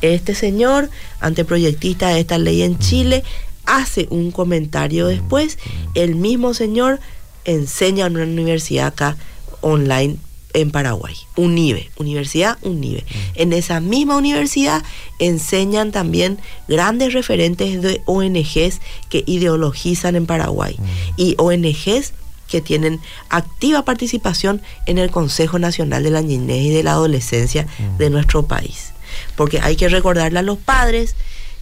Este 0.02 0.36
señor, 0.36 0.90
anteproyectista 1.20 2.10
de 2.10 2.22
esta 2.22 2.38
ley 2.38 2.62
en 2.62 2.80
Chile, 2.80 3.24
hace 3.66 4.08
un 4.10 4.32
comentario 4.32 5.08
después. 5.08 5.58
El 5.96 6.16
mismo 6.16 6.54
señor 6.54 7.00
enseña 7.46 8.06
en 8.06 8.16
una 8.16 8.24
universidad 8.26 8.88
acá 8.88 9.18
online 9.62 10.18
en 10.54 10.72
Paraguay, 10.72 11.16
UNIBE, 11.36 11.92
Universidad 11.98 12.58
UNIBE. 12.62 13.06
En 13.36 13.54
esa 13.54 13.80
misma 13.80 14.18
universidad 14.18 14.84
enseñan 15.20 15.92
también 15.92 16.40
grandes 16.68 17.14
referentes 17.14 17.82
de 17.82 18.02
ONGs 18.06 18.80
que 19.10 19.24
ideologizan 19.26 20.16
en 20.16 20.26
Paraguay 20.26 20.78
y 21.16 21.36
ONGs 21.38 22.14
que 22.48 22.62
tienen 22.62 23.00
activa 23.30 23.84
participación 23.84 24.62
en 24.86 24.98
el 24.98 25.12
Consejo 25.12 25.60
Nacional 25.60 26.04
de 26.04 26.12
la 26.12 26.22
Niñez 26.22 26.64
y 26.64 26.70
de 26.70 26.84
la 26.84 26.92
Adolescencia 26.92 27.68
de 27.98 28.10
nuestro 28.10 28.48
país. 28.48 28.94
Porque 29.36 29.60
hay 29.60 29.76
que 29.76 29.90
recordarle 29.90 30.40
a 30.40 30.44
los 30.44 30.58
padres 30.58 31.16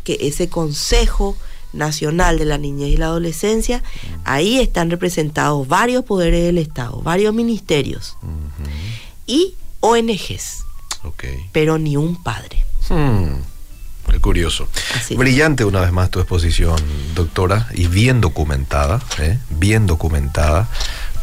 que 0.03 0.17
ese 0.21 0.47
Consejo 0.47 1.35
Nacional 1.75 2.39
de 2.39 2.45
la 2.45 2.57
Niñez 2.57 2.89
y 2.89 2.97
la 2.97 3.07
Adolescencia, 3.07 3.83
ahí 4.23 4.59
están 4.59 4.89
representados 4.89 5.67
varios 5.67 6.03
poderes 6.03 6.43
del 6.43 6.57
Estado, 6.57 7.01
varios 7.01 7.33
ministerios 7.33 8.17
y 9.27 9.55
ONGs, 9.81 10.65
pero 11.51 11.77
ni 11.77 11.97
un 11.97 12.21
padre. 12.21 12.65
Hmm, 12.89 13.35
Qué 14.11 14.19
curioso. 14.19 14.67
Así. 14.95 15.15
Brillante 15.15 15.65
una 15.65 15.81
vez 15.81 15.91
más 15.91 16.11
tu 16.11 16.19
exposición, 16.19 16.77
doctora, 17.15 17.67
y 17.73 17.87
bien 17.87 18.21
documentada, 18.21 19.01
¿eh? 19.19 19.39
bien 19.49 19.87
documentada. 19.87 20.69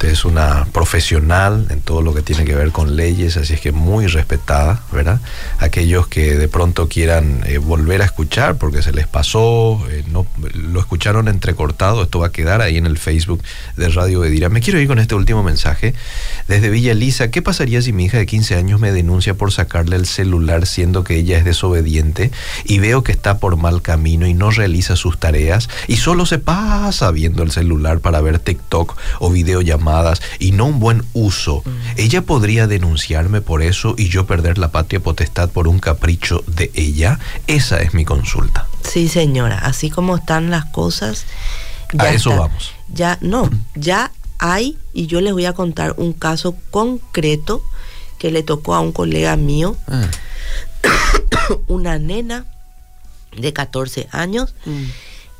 Es 0.03 0.24
una 0.24 0.66
profesional 0.72 1.66
en 1.70 1.80
todo 1.80 2.03
lo 2.03 2.12
que 2.12 2.22
tiene 2.22 2.44
que 2.44 2.57
ver 2.57 2.72
con 2.72 2.96
leyes, 2.96 3.36
así 3.36 3.55
es 3.55 3.61
que 3.61 3.70
muy 3.70 4.09
respetada, 4.09 4.82
¿verdad? 4.90 5.20
Aquellos 5.59 6.09
que 6.09 6.36
de 6.36 6.48
pronto 6.48 6.88
quieran 6.88 7.44
eh, 7.46 7.59
volver 7.59 8.03
a 8.03 8.07
escuchar 8.07 8.57
porque 8.57 8.82
se 8.82 8.92
les 8.92 9.07
pasó, 9.07 9.80
eh, 9.90 10.03
no 10.11 10.26
lo 10.55 10.80
escucharon 10.80 11.28
entrecortado, 11.28 12.03
esto 12.03 12.18
va 12.18 12.26
a 12.26 12.32
quedar 12.32 12.62
ahí 12.62 12.78
en 12.78 12.86
el 12.86 12.98
Facebook 12.98 13.44
de 13.76 13.88
Radio 13.90 14.24
Edira. 14.24 14.48
Me 14.48 14.61
quiero 14.61 14.80
ir 14.80 14.88
con 14.88 14.98
este 14.98 15.14
último 15.14 15.44
mensaje 15.44 15.94
desde 16.48 16.68
Villa 16.68 16.92
Elisa. 16.92 17.30
¿Qué 17.30 17.40
pasaría 17.40 17.80
si 17.80 17.92
mi 17.92 18.07
hija 18.07 18.18
de 18.18 18.26
15 18.26 18.57
años 18.57 18.80
me 18.80 18.90
denuncia 18.90 19.34
por 19.34 19.53
sacarle 19.53 19.94
el 19.94 20.07
celular 20.07 20.66
siendo 20.66 21.05
que 21.05 21.14
ella 21.14 21.38
es 21.38 21.44
desobediente 21.44 22.32
y 22.64 22.80
veo 22.80 23.05
que 23.05 23.12
está 23.12 23.38
por 23.38 23.57
mal 23.57 23.82
camino 23.82 24.26
y 24.26 24.34
no 24.34 24.50
realiza 24.50 24.96
sus 24.96 25.20
tareas 25.20 25.68
y 25.86 25.98
solo 25.98 26.26
se 26.26 26.40
pasa 26.40 27.12
viendo 27.12 27.44
el 27.44 27.53
celular 27.53 28.00
para 28.00 28.20
ver 28.20 28.40
TikTok 28.40 28.96
o 29.20 29.30
videollamadas 29.30 29.91
y 30.38 30.53
no 30.53 30.66
un 30.66 30.80
buen 30.80 31.05
uso? 31.12 31.62
¿Ella 31.97 32.22
podría 32.22 32.66
denunciarme 32.66 33.40
por 33.40 33.62
eso 33.62 33.95
y 33.97 34.09
yo 34.09 34.26
perder 34.26 34.59
la 34.59 34.70
patria 34.70 35.01
potestad 35.01 35.51
por 35.51 35.68
un 35.68 35.78
capricho 35.78 36.43
de 36.47 36.70
ella? 36.74 37.18
Esa 37.47 37.80
es 37.80 37.95
mi 37.95 38.05
consulta. 38.05 38.66
Sí, 38.88 39.09
señora, 39.09 39.59
así 39.59 39.90
como 39.90 40.16
están 40.16 40.51
las 40.51 40.64
cosas. 40.66 41.26
A 41.99 42.11
eso 42.11 42.30
está. 42.30 42.40
vamos. 42.43 42.72
Ya, 42.88 43.18
no, 43.20 43.51
ya 43.74 44.12
hay, 44.38 44.76
y 44.93 45.07
yo 45.07 45.20
les 45.20 45.32
voy 45.32 45.47
a 45.47 45.53
contar 45.53 45.95
un 45.99 46.12
caso 46.12 46.57
concreto 46.70 47.62
que 48.18 48.30
le 48.30 48.43
tocó 48.43 48.74
a 48.74 48.80
un 48.80 48.93
colega 48.93 49.36
mío, 49.36 49.76
una 51.68 51.99
nena 51.99 52.47
de 53.36 53.53
14 53.53 54.09
años, 54.11 54.55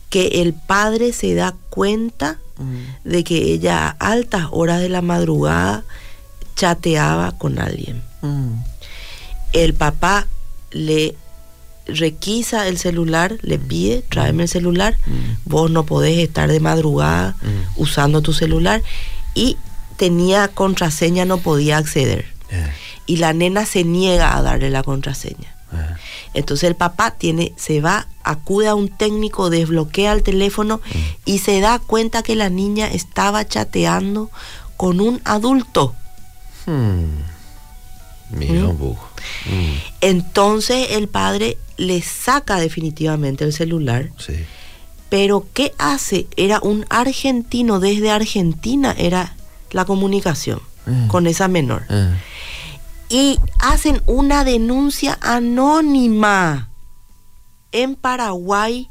que 0.09 0.43
el 0.43 0.53
padre 0.53 1.13
se 1.13 1.35
da 1.35 1.55
cuenta 1.71 2.39
de 3.05 3.25
que 3.25 3.53
ella 3.53 3.89
a 3.99 4.11
altas 4.13 4.47
horas 4.51 4.81
de 4.81 4.89
la 4.89 5.03
madrugada 5.03 5.85
chateaba 6.57 7.33
con 7.39 7.59
alguien. 7.59 8.03
El 9.53 9.75
papá 9.75 10.27
le 10.71 11.15
requisa 11.87 12.69
el 12.69 12.79
celular, 12.79 13.37
le 13.43 13.59
pide, 13.59 14.03
tráeme 14.09 14.45
el 14.45 14.49
celular, 14.49 14.97
vos 15.45 15.71
no 15.71 15.85
podés 15.85 16.19
estar 16.19 16.49
de 16.51 16.61
madrugada 16.61 17.35
usando 17.77 18.23
tu 18.23 18.33
celular 18.33 18.83
y 19.35 19.57
tenía 19.97 20.49
contraseña, 20.49 21.25
no 21.25 21.39
podía 21.39 21.79
acceder. 21.79 22.27
Eh, 22.51 22.71
Y 23.07 23.17
la 23.17 23.33
nena 23.33 23.67
se 23.67 23.83
niega 23.85 24.37
a 24.37 24.43
darle 24.43 24.71
la 24.71 24.83
contraseña. 24.83 25.55
eh. 25.73 25.77
Entonces 26.35 26.68
el 26.68 26.76
papá 26.76 27.11
tiene, 27.12 27.53
se 27.57 27.80
va, 27.80 28.07
acude 28.24 28.68
a 28.68 28.74
un 28.74 28.89
técnico, 28.89 29.51
desbloquea 29.51 30.12
el 30.12 30.22
teléfono 30.22 30.80
y 31.24 31.39
se 31.39 31.61
da 31.61 31.78
cuenta 31.78 32.22
que 32.22 32.35
la 32.37 32.49
niña 32.49 32.89
estaba 32.89 33.47
chateando 33.47 34.30
con 34.76 35.01
un 35.01 35.20
adulto. 35.24 35.95
Hmm. 36.66 37.05
Mira 38.30 38.62
¿Mm? 38.62 38.66
Mm, 38.66 39.74
Entonces 40.01 40.89
el 40.93 41.09
padre 41.09 41.59
le 41.76 42.01
saca 42.03 42.57
definitivamente 42.59 43.45
el 43.45 43.53
celular. 43.53 44.11
sí. 44.18 44.35
Pero 45.11 45.47
¿qué 45.53 45.74
hace? 45.76 46.26
Era 46.39 46.59
un 46.62 46.87
argentino, 46.89 47.80
desde 47.80 48.11
Argentina 48.11 48.95
era 48.97 49.37
la 49.70 49.85
comunicación 49.85 50.61
Mm. 50.87 51.07
con 51.09 51.26
esa 51.26 51.47
menor. 51.49 51.83
Y 53.15 53.39
hacen 53.61 54.03
una 54.07 54.43
denuncia 54.43 55.19
anónima 55.21 56.71
en 57.71 57.95
Paraguay 57.95 58.89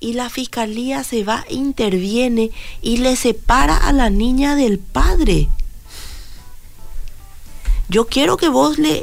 y 0.00 0.12
la 0.14 0.30
fiscalía 0.30 1.04
se 1.04 1.24
va, 1.24 1.44
interviene 1.50 2.50
y 2.80 2.98
le 2.98 3.16
separa 3.16 3.76
a 3.76 3.92
la 3.92 4.08
niña 4.10 4.54
del 4.56 4.78
padre. 4.78 5.48
Yo 7.88 8.06
quiero 8.06 8.36
que 8.36 8.48
vos 8.48 8.78
le, 8.78 9.02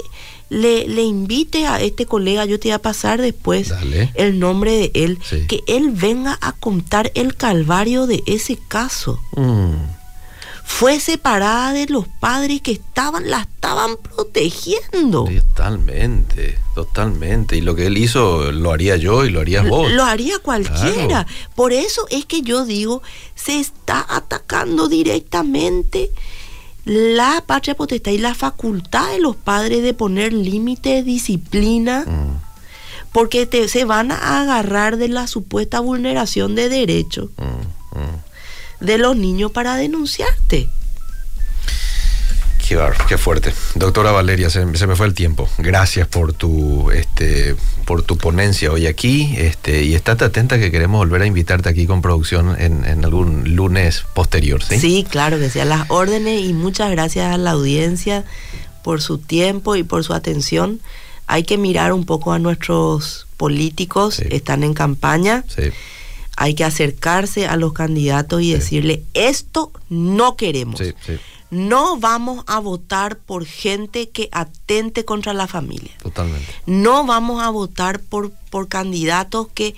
le, 0.50 0.88
le 0.88 1.04
invites 1.04 1.66
a 1.68 1.82
este 1.82 2.06
colega, 2.06 2.46
yo 2.46 2.60
te 2.60 2.70
voy 2.70 2.74
a 2.74 2.82
pasar 2.82 3.22
después 3.22 3.70
Dale. 3.70 4.12
el 4.16 4.40
nombre 4.40 4.72
de 4.78 4.92
él, 4.94 5.20
Sí. 5.28 5.46
que 5.48 5.62
él 5.68 5.92
venga 5.92 6.38
a 6.42 6.52
contar 6.54 7.12
el 7.16 7.36
calvario 7.36 8.08
de 8.08 8.24
ese 8.26 8.58
caso. 8.68 9.20
Mm. 9.36 9.74
Fue 10.68 11.00
separada 11.00 11.72
de 11.74 11.86
los 11.86 12.08
padres 12.20 12.62
que 12.62 12.72
estaban, 12.74 13.30
la 13.30 13.42
estaban 13.42 13.98
protegiendo. 13.98 15.26
Totalmente, 15.26 16.60
totalmente. 16.74 17.56
Y 17.56 17.62
lo 17.62 17.76
que 17.76 17.86
él 17.86 17.98
hizo 17.98 18.52
lo 18.52 18.72
haría 18.72 18.98
yo 18.98 19.24
y 19.26 19.30
lo 19.30 19.40
harías 19.40 19.68
vos. 19.70 19.90
Lo 19.92 20.04
haría 20.04 20.40
cualquiera. 20.40 21.08
Claro. 21.08 21.30
Por 21.56 21.72
eso 21.72 22.08
es 22.10 22.26
que 22.26 22.42
yo 22.42 22.66
digo, 22.66 23.04
se 23.36 23.60
está 23.60 24.06
atacando 24.10 24.90
directamente 24.90 26.12
la 26.86 27.44
patria 27.46 27.76
potestad 27.76 28.12
y 28.12 28.20
la 28.20 28.36
facultad 28.36 29.12
de 29.12 29.20
los 29.20 29.36
padres 29.36 29.82
de 29.82 29.94
poner 29.94 30.34
límite, 30.34 31.04
disciplina, 31.04 32.06
Mm, 32.06 32.42
porque 33.12 33.46
te, 33.46 33.68
se 33.70 33.86
van 33.86 34.12
a 34.12 34.42
agarrar 34.42 34.98
de 34.98 35.08
la 35.08 35.28
supuesta 35.28 35.80
vulneración 35.80 36.54
de 36.54 36.70
derechos 36.70 37.30
mm. 37.38 37.75
De 38.80 38.98
los 38.98 39.16
niños 39.16 39.52
para 39.52 39.76
denunciarte. 39.76 40.70
Qué, 42.68 42.80
qué 43.08 43.18
fuerte. 43.20 43.54
Doctora 43.76 44.12
Valeria, 44.12 44.50
se, 44.50 44.76
se 44.76 44.88
me 44.88 44.96
fue 44.96 45.06
el 45.06 45.14
tiempo. 45.14 45.48
Gracias 45.60 46.08
por 46.08 46.34
tu 46.34 46.90
este 46.90 47.56
por 47.86 48.02
tu 48.02 48.18
ponencia 48.18 48.72
hoy 48.72 48.88
aquí. 48.88 49.36
Este, 49.38 49.84
y 49.84 49.94
estate 49.94 50.26
atenta 50.26 50.58
que 50.58 50.72
queremos 50.72 50.98
volver 50.98 51.22
a 51.22 51.28
invitarte 51.28 51.70
aquí 51.70 51.86
con 51.86 52.02
producción 52.02 52.56
en, 52.60 52.84
en 52.86 53.06
algún 53.06 53.56
lunes 53.56 54.04
posterior, 54.16 54.64
¿sí? 54.64 54.80
Sí, 54.80 55.06
claro 55.08 55.38
que 55.38 55.52
sí, 55.52 55.60
a 55.60 55.66
las 55.66 55.86
órdenes 55.92 56.42
y 56.42 56.54
muchas 56.54 56.90
gracias 56.90 57.32
a 57.32 57.38
la 57.38 57.52
audiencia 57.52 58.24
por 58.84 59.00
su 59.00 59.20
tiempo 59.20 59.76
y 59.76 59.84
por 59.84 60.04
su 60.04 60.14
atención. 60.16 60.82
Hay 61.28 61.44
que 61.44 61.60
mirar 61.60 61.94
un 61.94 62.06
poco 62.06 62.34
a 62.34 62.40
nuestros 62.40 63.28
políticos, 63.38 64.16
Sí. 64.16 64.24
están 64.32 64.64
en 64.64 64.74
campaña, 64.74 65.44
Sí. 65.48 65.70
Hay 66.36 66.54
que 66.56 66.64
acercarse 66.64 67.48
a 67.48 67.56
los 67.56 67.74
candidatos 67.74 68.42
y 68.42 68.46
Sí. 68.48 68.54
decirle, 68.54 69.04
esto 69.14 69.72
no 69.90 70.36
queremos. 70.36 70.80
Sí, 70.80 70.94
sí, 71.06 71.14
No 71.52 71.98
vamos 72.00 72.44
a 72.48 72.60
votar 72.60 73.18
por 73.18 73.46
gente 73.46 74.10
que 74.10 74.28
atente 74.32 75.06
contra 75.06 75.34
la 75.34 75.48
familia. 75.48 75.92
totalmente. 76.02 76.52
No 76.66 77.06
vamos 77.06 77.42
a 77.42 77.50
votar 77.50 78.00
por, 78.02 78.32
por 78.50 78.68
candidatos 78.68 79.48
que, 79.54 79.76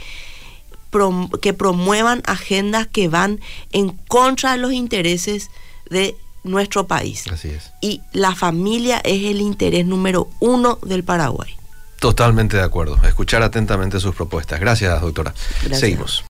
prom- 0.92 1.30
que 1.40 1.54
promuevan 1.54 2.24
agendas 2.26 2.88
que 2.88 3.08
van 3.10 3.40
en 3.72 3.90
contra 4.08 4.54
de 4.54 4.58
los 4.58 4.74
intereses 4.74 5.50
de 5.90 6.16
nuestro 6.44 6.88
país. 6.88 7.26
Así 7.32 7.50
es. 7.50 7.72
Y 7.82 8.02
la 8.14 8.34
familia 8.34 9.00
es 9.04 9.24
el 9.26 9.42
interés 9.42 9.86
número 9.86 10.30
uno 10.40 10.80
del 10.82 11.04
Paraguay. 11.04 11.54
Totalmente 12.00 12.58
de 12.58 12.64
acuerdo. 12.64 12.96
Escuchar 13.04 13.42
atentamente 13.44 14.00
sus 14.00 14.16
propuestas. 14.16 14.60
Gracias, 14.60 15.02
doctora. 15.02 15.34
Gracias. 15.62 15.80
Seguimos. 15.80 16.24